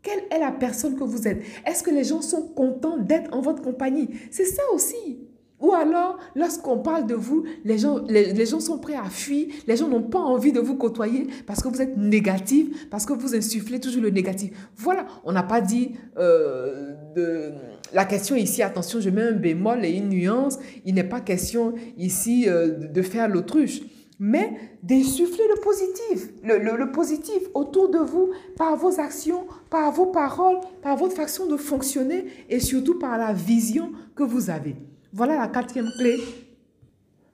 Quelle 0.02 0.24
est 0.32 0.40
la 0.40 0.52
personne 0.52 0.98
que 0.98 1.04
vous 1.04 1.28
êtes? 1.28 1.42
Est-ce 1.66 1.84
que 1.84 1.92
les 1.92 2.04
gens 2.04 2.22
sont 2.22 2.48
contents 2.50 2.98
d'être 2.98 3.34
en 3.34 3.42
votre 3.42 3.62
compagnie? 3.62 4.10
C'est 4.32 4.46
ça 4.46 4.64
aussi. 4.74 5.29
Ou 5.62 5.74
alors, 5.74 6.17
lorsqu'on 6.36 6.78
parle 6.80 7.06
de 7.06 7.15
vous, 7.15 7.43
les 7.65 7.78
gens, 7.78 8.00
les, 8.08 8.45
gens 8.45 8.60
sont 8.60 8.80
prêts 8.80 8.95
à 8.95 9.10
fuir, 9.10 9.48
les 9.67 9.76
gens 9.76 9.88
n'ont 9.88 10.04
pas 10.04 10.19
envie 10.19 10.54
de 10.54 10.60
vous 10.60 10.76
côtoyer 10.76 11.28
parce 11.45 11.62
que 11.62 11.67
vous 11.67 11.82
êtes 11.82 11.98
négatif, 11.98 12.89
parce 12.89 13.06
que 13.06 13.13
vous 13.13 13.36
insufflez 13.36 13.80
toujours 13.80 14.04
le 14.04 14.10
négatif. 14.10 14.52
Voilà, 14.78 15.06
on 15.26 15.32
n'a 15.32 15.43
pas 15.43 15.62
dit 15.62 15.91
euh, 16.17 16.95
de... 17.15 17.52
La 17.91 18.06
question 18.06 18.36
ici, 18.36 18.62
attention, 18.62 19.02
je 19.02 19.10
mets 19.10 19.24
un 19.24 19.32
bémol 19.34 19.84
et 19.84 19.89
une 19.89 20.10
nuance, 20.10 20.60
il 20.86 20.95
n'est 20.95 21.04
pas 21.04 21.19
question 21.19 21.74
ici 21.98 22.45
euh, 22.48 22.69
de 22.69 23.02
faire 23.02 23.28
l'autruche 23.28 23.82
mais 24.19 24.52
d'insuffler 24.84 25.45
le 25.48 25.62
positif, 25.62 26.30
le, 26.43 26.91
positif 26.91 27.41
autour 27.54 27.89
de 27.89 28.00
vous 28.00 28.32
par 28.58 28.76
vos 28.76 29.00
actions, 29.00 29.48
par 29.69 29.93
vos 29.93 30.08
paroles, 30.08 30.60
par 30.82 30.98
votre 30.98 31.15
façon 31.15 31.48
de 31.48 31.56
fonctionner 31.56 32.26
et 32.50 32.60
surtout 32.60 33.00
par 33.00 33.17
la 33.17 33.32
vision 33.32 33.93
que 34.15 34.24
vous 34.24 34.50
avez. 34.50 34.76
Voilà 35.13 35.38
la 35.38 35.48
quatrième 35.48 35.89
clé. 35.98 36.19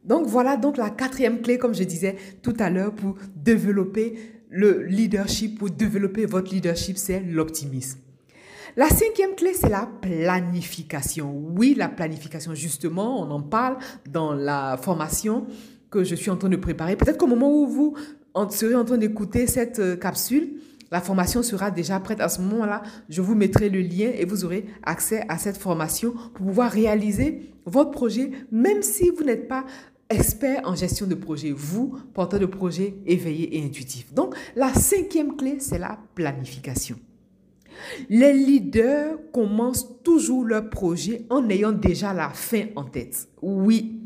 Donc 0.04 0.28
voilà 0.28 0.56
donc 0.56 0.78
la 0.78 0.90
quatrième 0.92 1.42
clé, 1.42 1.58
comme 1.58 1.74
je 1.74 1.84
disais 1.84 2.16
tout 2.42 2.54
à 2.60 2.70
l'heure, 2.70 2.94
pour 2.94 3.16
développer 3.36 4.36
le 4.50 4.84
leadership, 4.84 5.58
pour 5.60 5.70
développer 5.70 6.26
votre 6.26 6.54
leadership, 6.54 6.98
c'est 6.98 7.20
l'optimisme. 7.20 8.00
La 8.78 8.90
cinquième 8.90 9.36
clé, 9.36 9.54
c'est 9.54 9.70
la 9.70 9.90
planification. 10.02 11.34
Oui, 11.56 11.76
la 11.78 11.88
planification, 11.88 12.54
justement, 12.54 13.22
on 13.22 13.32
en 13.32 13.42
parle 13.42 13.78
dans 14.10 14.34
la 14.34 14.78
formation 14.78 15.48
que 15.90 16.04
je 16.04 16.14
suis 16.16 16.30
en 16.30 16.36
train 16.36 16.50
de 16.50 16.58
préparer. 16.58 16.96
Peut-être 16.98 17.18
qu'au 17.18 17.28
moment 17.28 17.50
où 17.50 17.68
vous 17.68 17.96
serez 18.50 18.76
en 18.76 18.84
train 18.84 18.98
d'écouter 18.98 19.48
cette 19.48 19.80
euh, 19.80 19.96
capsule, 19.96 20.60
la 20.92 21.02
formation 21.02 21.44
sera 21.44 21.72
déjà 21.72 22.00
prête. 22.00 22.22
À 22.22 22.30
ce 22.30 22.42
moment-là, 22.42 22.84
je 23.10 23.22
vous 23.22 23.36
mettrai 23.36 23.70
le 23.70 23.82
lien 23.82 24.12
et 24.16 24.26
vous 24.26 24.46
aurez 24.46 24.66
accès 24.84 25.24
à 25.30 25.38
cette 25.38 25.58
formation 25.58 26.12
pour 26.12 26.48
pouvoir 26.48 26.72
réaliser 26.72 27.52
votre 27.66 27.92
projet, 27.92 28.32
même 28.52 28.82
si 28.82 29.10
vous 29.10 29.24
n'êtes 29.24 29.48
pas 29.48 29.66
expert 30.10 30.62
en 30.66 30.76
gestion 30.76 31.08
de 31.08 31.16
projet, 31.16 31.52
vous, 31.52 31.98
porteur 32.14 32.40
de 32.40 32.46
projet 32.46 32.96
éveillé 33.06 33.58
et 33.58 33.66
intuitif. 33.66 34.14
Donc, 34.14 34.36
la 34.56 34.74
cinquième 34.74 35.36
clé, 35.36 35.58
c'est 35.60 35.80
la 35.80 35.98
planification. 36.14 36.98
Les 38.10 38.34
leaders 38.34 39.18
commencent 39.34 40.02
toujours 40.04 40.46
leur 40.46 40.70
projet 40.70 41.26
en 41.30 41.50
ayant 41.50 41.72
déjà 41.72 42.14
la 42.14 42.30
fin 42.30 42.66
en 42.76 42.84
tête. 42.84 43.28
Oui, 43.42 44.05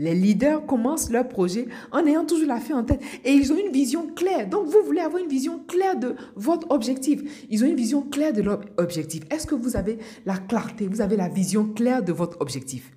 les 0.00 0.14
leaders 0.14 0.64
commencent 0.64 1.10
leur 1.10 1.28
projet 1.28 1.68
en 1.92 2.06
ayant 2.06 2.24
toujours 2.24 2.48
la 2.48 2.58
fin 2.58 2.78
en 2.78 2.84
tête 2.84 3.02
et 3.22 3.32
ils 3.32 3.52
ont 3.52 3.58
une 3.58 3.70
vision 3.70 4.06
claire. 4.06 4.48
Donc, 4.48 4.66
vous 4.66 4.82
voulez 4.84 5.00
avoir 5.00 5.22
une 5.22 5.28
vision 5.28 5.60
claire 5.68 5.98
de 5.98 6.14
votre 6.36 6.70
objectif. 6.70 7.46
Ils 7.50 7.62
ont 7.62 7.66
une 7.66 7.76
vision 7.76 8.00
claire 8.00 8.32
de 8.32 8.40
leur 8.40 8.62
objectif. 8.78 9.22
Est-ce 9.30 9.46
que 9.46 9.54
vous 9.54 9.76
avez 9.76 9.98
la 10.24 10.38
clarté, 10.38 10.88
vous 10.88 11.02
avez 11.02 11.18
la 11.18 11.28
vision 11.28 11.66
claire 11.66 12.02
de 12.02 12.12
votre 12.12 12.40
objectif? 12.40 12.90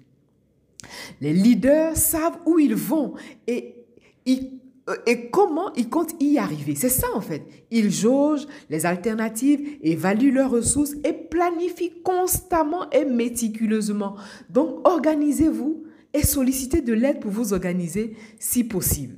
Les 1.20 1.34
leaders 1.34 1.98
savent 1.98 2.40
où 2.46 2.58
ils 2.58 2.76
vont 2.76 3.16
et, 3.48 3.86
euh, 4.30 4.96
et 5.06 5.30
comment 5.30 5.74
ils 5.74 5.90
comptent 5.90 6.16
y 6.22 6.38
arriver. 6.38 6.76
C'est 6.76 6.88
ça 6.88 7.08
en 7.14 7.22
fait. 7.22 7.44
Ils 7.70 7.92
jaugent 7.92 8.48
les 8.70 8.86
alternatives, 8.86 9.78
évaluent 9.82 10.32
leurs 10.32 10.52
ressources 10.52 10.94
et 11.04 11.12
planifient 11.12 12.02
constamment 12.02 12.90
et 12.92 13.04
méticuleusement. 13.04 14.16
Donc, 14.50 14.88
organisez-vous 14.88 15.84
et 16.14 16.24
solliciter 16.24 16.82
de 16.82 16.94
l'aide 16.94 17.20
pour 17.20 17.32
vous 17.32 17.54
organiser 17.54 18.14
si 18.40 18.64
possible. 18.64 19.18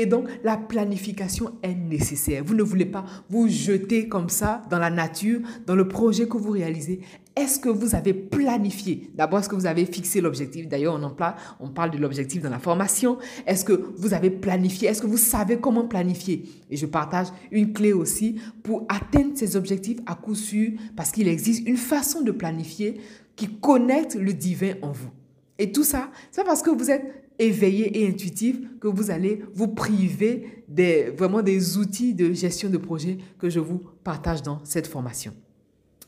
Et 0.00 0.06
donc, 0.06 0.28
la 0.44 0.56
planification 0.56 1.54
est 1.60 1.74
nécessaire. 1.74 2.44
Vous 2.44 2.54
ne 2.54 2.62
voulez 2.62 2.86
pas 2.86 3.04
vous 3.28 3.48
jeter 3.48 4.06
comme 4.06 4.28
ça 4.28 4.62
dans 4.70 4.78
la 4.78 4.90
nature, 4.90 5.40
dans 5.66 5.74
le 5.74 5.88
projet 5.88 6.28
que 6.28 6.36
vous 6.36 6.52
réalisez. 6.52 7.00
Est-ce 7.34 7.58
que 7.58 7.68
vous 7.68 7.96
avez 7.96 8.14
planifié? 8.14 9.10
D'abord, 9.16 9.40
est-ce 9.40 9.48
que 9.48 9.56
vous 9.56 9.66
avez 9.66 9.86
fixé 9.86 10.20
l'objectif? 10.20 10.68
D'ailleurs, 10.68 10.94
on, 10.94 11.02
en 11.02 11.10
parle, 11.10 11.34
on 11.58 11.70
parle 11.70 11.90
de 11.90 11.98
l'objectif 11.98 12.42
dans 12.42 12.50
la 12.50 12.60
formation. 12.60 13.18
Est-ce 13.44 13.64
que 13.64 13.72
vous 13.96 14.14
avez 14.14 14.30
planifié? 14.30 14.86
Est-ce 14.86 15.02
que 15.02 15.08
vous 15.08 15.16
savez 15.16 15.58
comment 15.58 15.88
planifier? 15.88 16.44
Et 16.70 16.76
je 16.76 16.86
partage 16.86 17.28
une 17.50 17.72
clé 17.72 17.92
aussi 17.92 18.36
pour 18.62 18.86
atteindre 18.88 19.32
ces 19.34 19.56
objectifs 19.56 19.98
à 20.06 20.14
coup 20.14 20.36
sûr, 20.36 20.70
parce 20.94 21.10
qu'il 21.10 21.26
existe 21.26 21.66
une 21.66 21.76
façon 21.76 22.20
de 22.20 22.30
planifier 22.30 23.00
qui 23.34 23.48
connecte 23.48 24.14
le 24.14 24.32
divin 24.32 24.74
en 24.82 24.92
vous. 24.92 25.10
Et 25.58 25.72
tout 25.72 25.84
ça, 25.84 26.10
c'est 26.30 26.44
parce 26.44 26.62
que 26.62 26.70
vous 26.70 26.90
êtes 26.90 27.04
éveillé 27.38 28.00
et 28.02 28.08
intuitif 28.08 28.56
que 28.80 28.88
vous 28.88 29.10
allez 29.10 29.42
vous 29.54 29.68
priver 29.68 30.64
des, 30.68 31.10
vraiment 31.10 31.42
des 31.42 31.76
outils 31.76 32.14
de 32.14 32.32
gestion 32.32 32.68
de 32.68 32.78
projet 32.78 33.18
que 33.38 33.48
je 33.48 33.60
vous 33.60 33.80
partage 34.04 34.42
dans 34.42 34.60
cette 34.64 34.86
formation. 34.86 35.34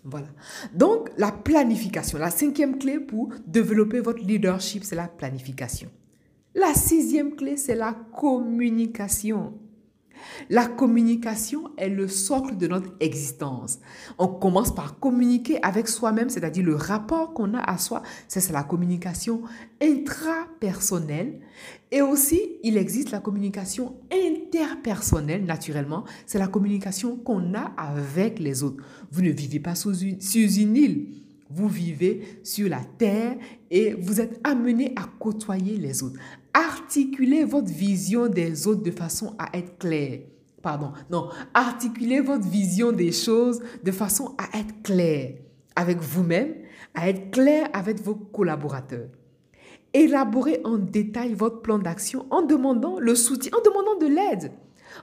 Voilà. 0.05 0.29
Donc, 0.75 1.11
la 1.19 1.31
planification. 1.31 2.19
La 2.19 2.31
cinquième 2.31 2.79
clé 2.79 2.99
pour 2.99 3.31
développer 3.47 4.01
votre 4.01 4.25
leadership, 4.25 4.85
c'est 4.85 4.97
la 4.97 5.09
planification. 5.09 5.91
La 6.55 6.75
sixième 6.75 7.37
clé, 7.37 7.57
c'est 7.57 7.75
la 7.75 7.95
communication. 8.17 9.55
La 10.49 10.67
communication 10.67 11.71
est 11.77 11.89
le 11.89 12.09
socle 12.09 12.57
de 12.57 12.67
notre 12.67 12.95
existence. 13.01 13.79
On 14.19 14.29
commence 14.29 14.75
par 14.75 14.99
communiquer 14.99 15.63
avec 15.63 15.89
soi-même, 15.89 16.31
c'est-à-dire 16.31 16.65
le 16.65 16.75
rapport 16.75 17.35
qu'on 17.35 17.55
a 17.55 17.61
à 17.61 17.79
soi. 17.79 18.03
C'est 18.29 18.51
la 18.51 18.63
communication 18.63 19.43
intrapersonnelle. 19.83 21.41
Et 21.93 22.03
aussi, 22.03 22.41
il 22.63 22.77
existe 22.77 23.11
la 23.11 23.21
communication 23.21 23.97
interpersonnelle, 24.13 25.45
naturellement. 25.45 26.05
C'est 26.27 26.39
la 26.39 26.49
communication 26.49 27.17
qu'on 27.17 27.55
a 27.55 27.73
avec 27.77 28.39
les 28.39 28.63
autres. 28.63 28.83
Vous 29.11 29.23
ne 29.23 29.31
vivez 29.31 29.61
pas 29.61 29.75
sous 29.75 29.95
une, 29.95 30.19
une 30.35 30.77
île. 30.77 31.07
Vous 31.53 31.69
vivez 31.69 32.39
sur 32.45 32.69
la 32.69 32.81
terre 32.97 33.37
et 33.73 33.93
vous 33.95 34.21
êtes 34.21 34.41
amené 34.45 34.93
à 34.95 35.03
côtoyer 35.19 35.77
les 35.79 36.05
autres, 36.05 36.19
articulez 36.53 37.45
votre 37.45 37.69
vision 37.69 38.29
des 38.29 38.67
autres 38.67 38.83
de 38.83 38.91
façon 38.91 39.35
à 39.39 39.57
être 39.57 39.79
clair. 39.79 40.21
Pardon, 40.63 40.93
non, 41.11 41.29
articulez 41.55 42.21
votre 42.21 42.47
vision 42.47 42.93
des 42.93 43.13
choses 43.13 43.63
de 43.83 43.91
façon 43.93 44.35
à 44.37 44.59
être 44.59 44.83
clair 44.83 45.35
avec 45.75 45.99
vous-même, 46.01 46.55
à 46.95 47.09
être 47.09 47.31
clair 47.31 47.69
avec 47.73 48.01
vos 48.03 48.15
collaborateurs. 48.15 49.09
Élaborez 49.95 50.61
en 50.65 50.77
détail 50.77 51.35
votre 51.35 51.63
plan 51.63 51.79
d'action 51.79 52.27
en 52.31 52.43
demandant 52.43 52.99
le 53.01 53.15
soutien, 53.15 53.51
en 53.57 53.63
demandant 53.63 53.97
de 53.99 54.07
l'aide, 54.07 54.53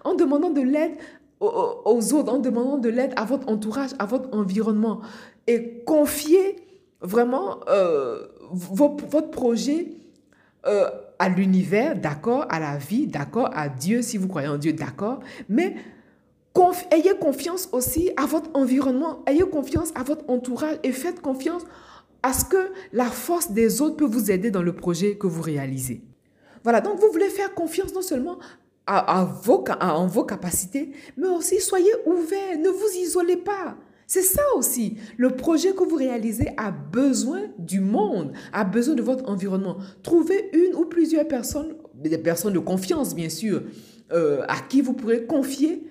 en 0.03 0.13
demandant 0.13 0.51
de 0.51 0.61
l'aide 0.61 0.97
aux 1.39 2.13
autres, 2.13 2.33
en 2.33 2.39
demandant 2.39 2.77
de 2.77 2.89
l'aide 2.89 3.13
à 3.15 3.25
votre 3.25 3.49
entourage, 3.49 3.91
à 3.99 4.05
votre 4.05 4.29
environnement. 4.37 5.01
Et 5.47 5.83
confiez 5.85 6.55
vraiment 7.01 7.59
euh, 7.69 8.27
votre 8.51 9.29
projet 9.29 9.89
euh, 10.65 10.89
à 11.19 11.29
l'univers, 11.29 11.95
d'accord, 11.97 12.45
à 12.49 12.59
la 12.59 12.77
vie, 12.77 13.07
d'accord, 13.07 13.49
à 13.53 13.69
Dieu, 13.69 14.01
si 14.01 14.17
vous 14.17 14.27
croyez 14.27 14.47
en 14.47 14.57
Dieu, 14.57 14.73
d'accord, 14.73 15.19
mais 15.49 15.75
ayez 16.91 17.15
confiance 17.19 17.69
aussi 17.71 18.11
à 18.17 18.25
votre 18.25 18.49
environnement, 18.53 19.23
ayez 19.27 19.47
confiance 19.47 19.91
à 19.95 20.03
votre 20.03 20.29
entourage 20.29 20.77
et 20.83 20.91
faites 20.91 21.21
confiance 21.21 21.63
à 22.23 22.33
ce 22.33 22.45
que 22.45 22.71
la 22.93 23.05
force 23.05 23.51
des 23.51 23.81
autres 23.81 23.97
peut 23.97 24.05
vous 24.05 24.31
aider 24.31 24.51
dans 24.51 24.63
le 24.63 24.73
projet 24.73 25.17
que 25.17 25.27
vous 25.27 25.41
réalisez. 25.41 26.01
Voilà, 26.63 26.81
donc 26.81 26.99
vous 26.99 27.11
voulez 27.11 27.29
faire 27.29 27.53
confiance 27.53 27.93
non 27.93 28.01
seulement 28.01 28.37
à, 28.85 29.27
vos, 29.43 29.63
en 29.81 30.07
vos 30.07 30.23
capacités, 30.23 30.91
mais 31.17 31.27
aussi 31.27 31.59
soyez 31.59 31.91
ouverts, 32.05 32.57
ne 32.57 32.69
vous 32.69 32.97
isolez 33.01 33.37
pas. 33.37 33.75
C'est 34.07 34.21
ça 34.21 34.41
aussi. 34.55 34.95
Le 35.17 35.31
projet 35.31 35.73
que 35.73 35.83
vous 35.83 35.97
réalisez 35.97 36.47
a 36.55 36.71
besoin 36.71 37.41
du 37.59 37.81
monde, 37.81 38.31
a 38.53 38.63
besoin 38.63 38.95
de 38.95 39.01
votre 39.01 39.29
environnement. 39.29 39.77
Trouvez 40.01 40.49
une 40.53 40.75
ou 40.75 40.85
plusieurs 40.85 41.27
personnes, 41.27 41.75
des 41.93 42.17
personnes 42.17 42.53
de 42.53 42.59
confiance 42.59 43.13
bien 43.13 43.27
sûr, 43.27 43.63
euh, 44.13 44.45
à 44.47 44.61
qui 44.61 44.79
vous 44.79 44.93
pourrez 44.93 45.25
confier 45.25 45.83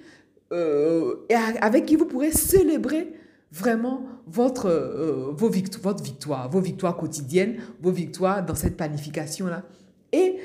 euh, 0.51 1.17
et 1.29 1.35
avec 1.35 1.85
qui 1.85 1.97
vous 1.97 2.07
pourrez 2.07 2.33
célébrer 2.33 3.13
vraiment 3.53 4.07
votre, 4.27 4.67
euh, 4.67 5.33
vos 5.37 5.51
votre 5.83 6.03
victoire, 6.03 6.49
vos 6.51 6.61
victoires 6.61 6.97
quotidiennes, 6.97 7.59
vos 7.83 7.91
victoires 7.91 8.45
dans 8.45 8.55
cette 8.55 8.79
planification-là. 8.79 9.63
Et 10.13 10.37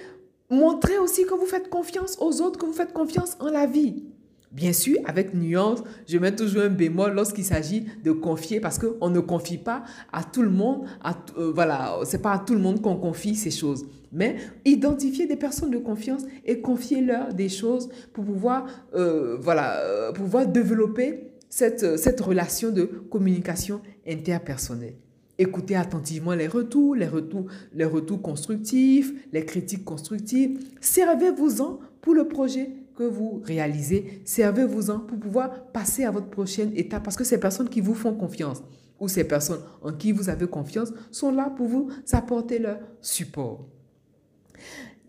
montrez 0.50 0.98
aussi 0.98 1.26
que 1.26 1.34
vous 1.34 1.46
faites 1.46 1.70
confiance 1.70 2.18
aux 2.20 2.42
autres, 2.42 2.60
que 2.60 2.66
vous 2.66 2.74
faites 2.74 2.92
confiance 2.92 3.38
en 3.40 3.50
la 3.50 3.66
vie. 3.66 4.04
Bien 4.52 4.74
sûr, 4.74 4.98
avec 5.06 5.34
nuance, 5.34 5.80
je 6.06 6.18
mets 6.18 6.36
toujours 6.36 6.64
un 6.64 6.70
bémol 6.70 7.14
lorsqu'il 7.14 7.46
s'agit 7.46 7.86
de 8.04 8.12
confier 8.12 8.60
parce 8.60 8.78
qu'on 8.78 9.10
ne 9.10 9.22
confie 9.22 9.58
pas 9.58 9.84
à 10.12 10.26
tout 10.26 10.42
le 10.42 10.50
monde, 10.50 10.86
à, 11.02 11.16
euh, 11.38 11.54
voilà, 11.56 11.98
c'est 12.04 12.22
pas 12.22 12.34
à 12.34 12.40
tout 12.40 12.54
le 12.54 12.60
monde 12.60 12.82
qu'on 12.82 12.98
confie 12.98 13.36
ces 13.36 13.52
choses. 13.52 13.86
Mais 14.12 14.36
identifier 14.66 15.26
des 15.26 15.38
personnes 15.38 15.72
de 15.72 15.78
confiance 15.78 16.24
et 16.46 16.60
confier-leur 16.60 17.34
des 17.34 17.48
choses 17.48 17.88
pour 18.12 18.26
pouvoir, 18.26 18.66
euh, 18.94 19.38
voilà, 19.40 19.80
euh, 19.80 20.12
pouvoir 20.12 20.46
développer 20.46 21.32
cette, 21.48 21.98
cette 21.98 22.20
relation 22.20 22.72
de 22.72 22.84
communication 22.84 23.80
interpersonnelle. 24.06 24.96
Écoutez 25.38 25.78
attentivement 25.78 26.34
les 26.34 26.48
retours, 26.48 26.94
les 26.94 27.08
retours, 27.08 27.46
les 27.74 27.86
retours 27.86 28.22
constructifs, 28.22 29.14
les 29.32 29.46
critiques 29.46 29.86
constructives. 29.86 30.60
Servez-vous-en 30.82 31.80
pour 32.02 32.14
le 32.14 32.28
projet 32.28 32.70
que 32.96 33.04
vous 33.04 33.42
réalisez. 33.46 34.22
Servez-vous-en 34.26 35.00
pour 35.00 35.20
pouvoir 35.20 35.66
passer 35.72 36.04
à 36.04 36.12
votre 36.12 36.30
prochaine 36.30 36.72
étape 36.76 37.04
parce 37.04 37.16
que 37.16 37.24
ces 37.24 37.40
personnes 37.40 37.70
qui 37.70 37.82
vous 37.82 37.96
font 37.96 38.14
confiance 38.14 38.64
ou 39.00 39.08
ces 39.08 39.24
personnes 39.24 39.62
en 39.82 39.92
qui 39.94 40.12
vous 40.12 40.30
avez 40.30 40.48
confiance 40.48 40.94
sont 41.12 41.32
là 41.32 41.50
pour 41.50 41.68
vous 41.68 41.90
apporter 42.12 42.60
leur 42.60 42.80
support. 43.02 43.68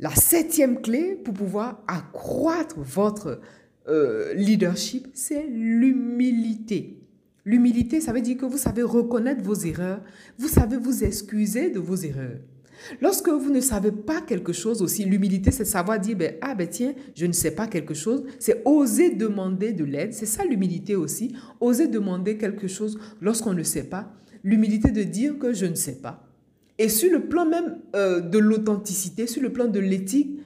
La 0.01 0.15
septième 0.15 0.81
clé 0.81 1.15
pour 1.15 1.35
pouvoir 1.35 1.83
accroître 1.87 2.77
votre 2.79 3.41
euh, 3.89 4.33
leadership, 4.35 5.09
c'est 5.13 5.47
l'humilité. 5.47 6.99
L'humilité, 7.45 8.01
ça 8.01 8.13
veut 8.13 8.21
dire 8.21 8.37
que 8.37 8.47
vous 8.47 8.59
savez 8.59 8.83
reconnaître 8.83 9.43
vos 9.43 9.55
erreurs, 9.55 10.01
vous 10.39 10.49
savez 10.49 10.77
vous 10.77 11.05
excuser 11.05 11.71
de 11.71 11.81
vos 11.81 11.97
erreurs. 11.97 12.39
Lorsque 13.01 13.29
vous 13.29 13.51
ne 13.51 13.61
savez 13.61 13.93
pas 13.93 14.21
quelque 14.21 14.53
chose 14.53 14.83
aussi, 14.83 15.05
l'humilité, 15.05 15.51
c'est 15.51 15.65
savoir 15.65 15.99
dire, 15.99 16.17
ben, 16.17 16.35
ah 16.41 16.55
ben 16.55 16.69
tiens, 16.69 16.95
je 17.15 17.27
ne 17.27 17.33
sais 17.33 17.53
pas 17.53 17.67
quelque 17.67 17.95
chose. 17.95 18.25
C'est 18.39 18.63
oser 18.65 19.11
demander 19.11 19.73
de 19.73 19.85
l'aide. 19.85 20.13
C'est 20.13 20.27
ça 20.27 20.45
l'humilité 20.45 20.97
aussi. 20.97 21.35
Oser 21.61 21.89
demander 21.89 22.37
quelque 22.37 22.69
chose 22.69 22.99
lorsqu'on 23.21 23.55
ne 23.55 23.63
sait 23.63 23.85
pas. 23.85 24.13
L'humilité 24.45 24.91
de 24.91 25.03
dire 25.03 25.39
que 25.39 25.53
je 25.53 25.67
ne 25.67 25.75
sais 25.75 25.97
pas. 25.97 26.29
Et 26.79 26.89
sur 26.89 27.13
le 27.13 27.29
plan 27.29 27.47
même 27.47 27.79
euh, 27.95 28.21
de 28.21 28.39
l'authenticité, 28.39 29.27
sur 29.27 29.43
le 29.43 29.53
plan 29.53 29.69
de 29.69 29.79
l'éthique, 29.79 30.41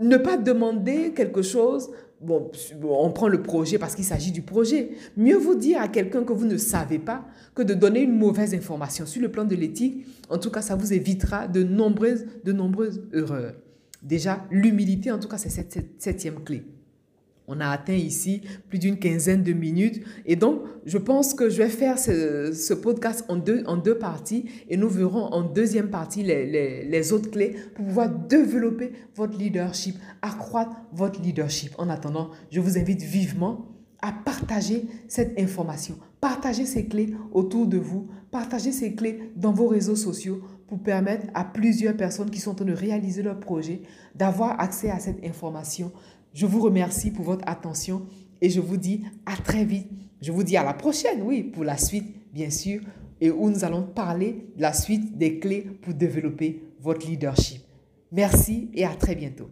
ne 0.00 0.16
pas 0.16 0.36
demander 0.36 1.12
quelque 1.12 1.42
chose 1.42 1.90
bon, 2.20 2.50
on 2.82 3.10
prend 3.10 3.28
le 3.28 3.42
projet 3.42 3.78
parce 3.78 3.94
qu'il 3.94 4.04
s'agit 4.04 4.32
du 4.32 4.42
projet. 4.42 4.90
Mieux 5.16 5.36
vous 5.36 5.54
dire 5.54 5.80
à 5.80 5.88
quelqu'un 5.88 6.24
que 6.24 6.32
vous 6.32 6.46
ne 6.46 6.56
savez 6.56 6.98
pas 6.98 7.24
que 7.54 7.62
de 7.62 7.74
donner 7.74 8.00
une 8.00 8.16
mauvaise 8.16 8.54
information 8.54 9.06
sur 9.06 9.22
le 9.22 9.30
plan 9.30 9.44
de 9.44 9.54
l'éthique. 9.54 10.06
En 10.28 10.38
tout 10.38 10.50
cas, 10.50 10.62
ça 10.62 10.76
vous 10.76 10.92
évitera 10.92 11.48
de 11.48 11.62
nombreuses, 11.62 12.26
de 12.44 12.52
nombreuses 12.52 13.02
erreurs. 13.12 13.54
Déjà, 14.02 14.44
l'humilité, 14.50 15.10
en 15.10 15.18
tout 15.18 15.28
cas, 15.28 15.38
c'est 15.38 15.50
cette 15.50 15.78
septième 15.98 16.42
clé. 16.44 16.64
On 17.48 17.60
a 17.60 17.68
atteint 17.68 17.94
ici 17.94 18.42
plus 18.68 18.78
d'une 18.78 18.98
quinzaine 18.98 19.42
de 19.42 19.52
minutes. 19.52 20.02
Et 20.24 20.36
donc, 20.36 20.62
je 20.84 20.98
pense 20.98 21.34
que 21.34 21.48
je 21.48 21.58
vais 21.58 21.68
faire 21.68 21.98
ce, 21.98 22.74
podcast 22.74 23.24
en 23.28 23.36
deux, 23.36 23.98
parties 23.98 24.46
et 24.68 24.76
nous 24.76 24.88
verrons 24.88 25.26
en 25.26 25.42
deuxième 25.42 25.90
partie 25.90 26.22
les, 26.22 26.84
les, 26.84 27.12
autres 27.12 27.30
clés 27.30 27.56
pour 27.74 27.86
pouvoir 27.86 28.08
développer 28.08 28.92
votre 29.14 29.38
leadership, 29.38 29.96
accroître 30.22 30.76
votre 30.92 31.22
leadership. 31.22 31.72
En 31.78 31.88
attendant, 31.88 32.30
je 32.50 32.60
vous 32.60 32.78
invite 32.78 33.02
vivement 33.02 33.66
à 34.02 34.12
partager 34.12 34.86
cette 35.08 35.38
information, 35.38 35.98
partager 36.20 36.66
ces 36.66 36.86
clés 36.86 37.14
autour 37.32 37.66
de 37.66 37.78
vous, 37.78 38.08
partager 38.30 38.72
ces 38.72 38.94
clés 38.94 39.32
dans 39.36 39.52
vos 39.52 39.68
réseaux 39.68 39.96
sociaux 39.96 40.42
pour 40.66 40.82
permettre 40.82 41.26
à 41.34 41.44
plusieurs 41.44 41.96
personnes 41.96 42.30
qui 42.30 42.40
sont 42.40 42.50
en 42.52 42.54
train 42.54 42.64
de 42.64 42.72
réaliser 42.72 43.22
leur 43.22 43.38
projet 43.38 43.82
d'avoir 44.14 44.60
accès 44.60 44.90
à 44.90 44.98
cette 44.98 45.24
information 45.24 45.92
je 46.36 46.44
vous 46.44 46.60
remercie 46.60 47.10
pour 47.10 47.24
votre 47.24 47.48
attention 47.48 48.06
et 48.42 48.50
je 48.50 48.60
vous 48.60 48.76
dis 48.76 49.04
à 49.24 49.36
très 49.38 49.64
vite. 49.64 49.88
Je 50.20 50.32
vous 50.32 50.42
dis 50.42 50.58
à 50.58 50.62
la 50.62 50.74
prochaine, 50.74 51.22
oui, 51.22 51.42
pour 51.42 51.64
la 51.64 51.78
suite, 51.78 52.14
bien 52.30 52.50
sûr, 52.50 52.82
et 53.22 53.30
où 53.30 53.48
nous 53.48 53.64
allons 53.64 53.82
parler 53.82 54.44
de 54.54 54.60
la 54.60 54.74
suite 54.74 55.16
des 55.16 55.38
clés 55.38 55.62
pour 55.62 55.94
développer 55.94 56.62
votre 56.78 57.06
leadership. 57.06 57.62
Merci 58.12 58.70
et 58.74 58.84
à 58.84 58.94
très 58.94 59.14
bientôt. 59.14 59.48